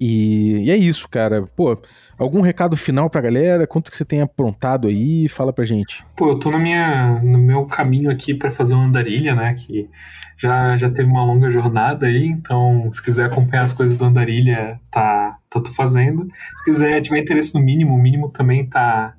[0.01, 1.47] E, e, é isso, cara.
[1.57, 1.81] Pô,
[2.19, 3.67] algum recado final pra galera?
[3.67, 5.29] Quanto que você tem aprontado aí?
[5.29, 6.05] Fala pra gente.
[6.17, 9.55] Pô, eu tô na minha, no meu caminho aqui para fazer uma andarilha, né?
[9.55, 9.89] Que
[10.37, 14.81] já, já teve uma longa jornada aí, então se quiser acompanhar as coisas do Andarilha,
[14.91, 16.29] tá, tô, tô fazendo.
[16.57, 19.15] Se quiser, tiver interesse no mínimo, o mínimo também tá,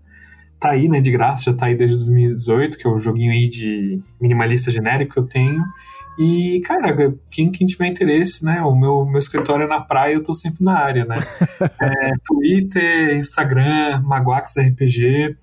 [0.60, 3.50] tá aí, né, de graça, já tá aí desde 2018, que é o joguinho aí
[3.50, 5.64] de minimalista genérico que eu tenho.
[6.18, 6.96] E, cara,
[7.30, 8.62] quem, quem tiver interesse, né?
[8.62, 11.18] O meu, meu escritório é na praia, eu tô sempre na área, né?
[11.82, 15.36] é, Twitter, Instagram, Maguax RPG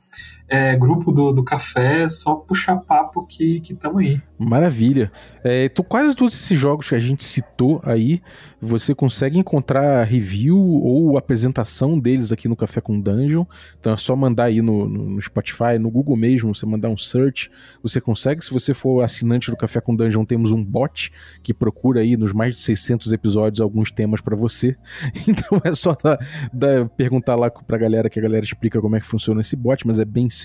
[0.53, 4.21] é, grupo do, do café, só puxar papo que estamos aí.
[4.39, 5.11] Maravilha.
[5.43, 8.21] É, tô, quase todos esses jogos que a gente citou aí,
[8.61, 13.47] você consegue encontrar review ou apresentação deles aqui no Café com Dungeon.
[13.81, 17.51] Então é só mandar aí no, no, Spotify, no Google mesmo, você mandar um search,
[17.83, 18.45] você consegue.
[18.45, 21.11] Se você for assinante do Café com Dungeon, temos um bot
[21.43, 24.77] que procura aí nos mais de 600 episódios alguns temas para você.
[25.33, 26.19] Então é só dar,
[26.53, 29.87] dar, perguntar lá pra galera que a galera explica como é que funciona esse bot,
[29.87, 30.42] mas é bem simples.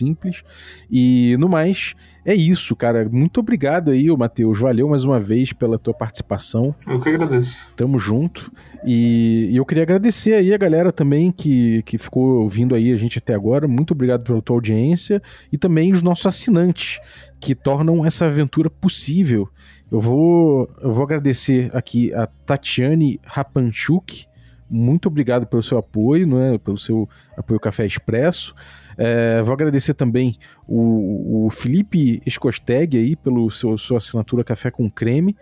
[0.90, 1.96] E no mais,
[2.26, 3.08] é isso, cara.
[3.10, 4.60] Muito obrigado aí, Matheus.
[4.60, 6.76] Valeu mais uma vez pela tua participação.
[6.86, 7.72] Eu que agradeço.
[7.76, 8.52] Tamo junto.
[8.86, 12.98] E, e, eu queria agradecer aí a galera também que, que ficou ouvindo aí a
[12.98, 13.68] gente até agora.
[13.68, 15.22] Muito obrigado pela tua audiência.
[15.52, 17.00] E também os nossos assinantes,
[17.40, 19.50] que tornam essa aventura possível.
[19.90, 24.26] Eu vou, eu vou agradecer aqui a Tatiane Rapanchuk.
[24.70, 26.58] Muito obrigado pelo seu apoio, não é?
[26.58, 28.54] pelo seu apoio Café Expresso.
[28.98, 30.38] É, vou agradecer também
[30.68, 35.36] o, o Felipe Escosteg aí pelo seu sua assinatura Café com Creme.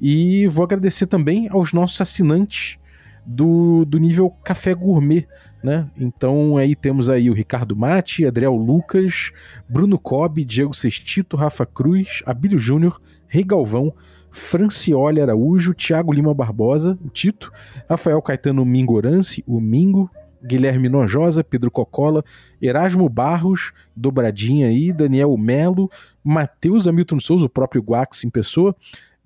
[0.00, 2.78] E vou agradecer também aos nossos assinantes
[3.24, 5.26] do, do nível Café Gourmet,
[5.62, 5.90] né?
[5.98, 9.32] Então aí temos aí o Ricardo Mate, Adriel Lucas,
[9.68, 13.92] Bruno Cobb, Diego Sestito, Rafa Cruz, Abílio Júnior, Rei Galvão,
[14.30, 17.50] Francioli Araújo, Thiago Lima Barbosa, o Tito,
[17.88, 20.10] Rafael Caetano Mingorance, o Mingo,
[20.42, 22.24] Guilherme Nojosa, Pedro Cocola,
[22.60, 25.90] Erasmo Barros, Dobradinha aí, Daniel Melo,
[26.22, 28.74] Matheus Hamilton Souza, o próprio Guax em pessoa,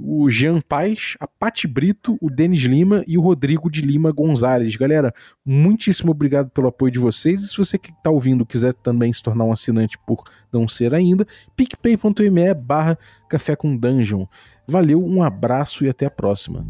[0.03, 4.75] o Jean Paz, a Pati Brito, o Denis Lima e o Rodrigo de Lima Gonzalez.
[4.75, 7.43] Galera, muitíssimo obrigado pelo apoio de vocês.
[7.43, 10.95] E se você que está ouvindo quiser também se tornar um assinante por não ser
[10.95, 12.99] ainda, picpay.me barra
[13.29, 14.27] café com dungeon.
[14.67, 16.67] Valeu, um abraço e até a próxima.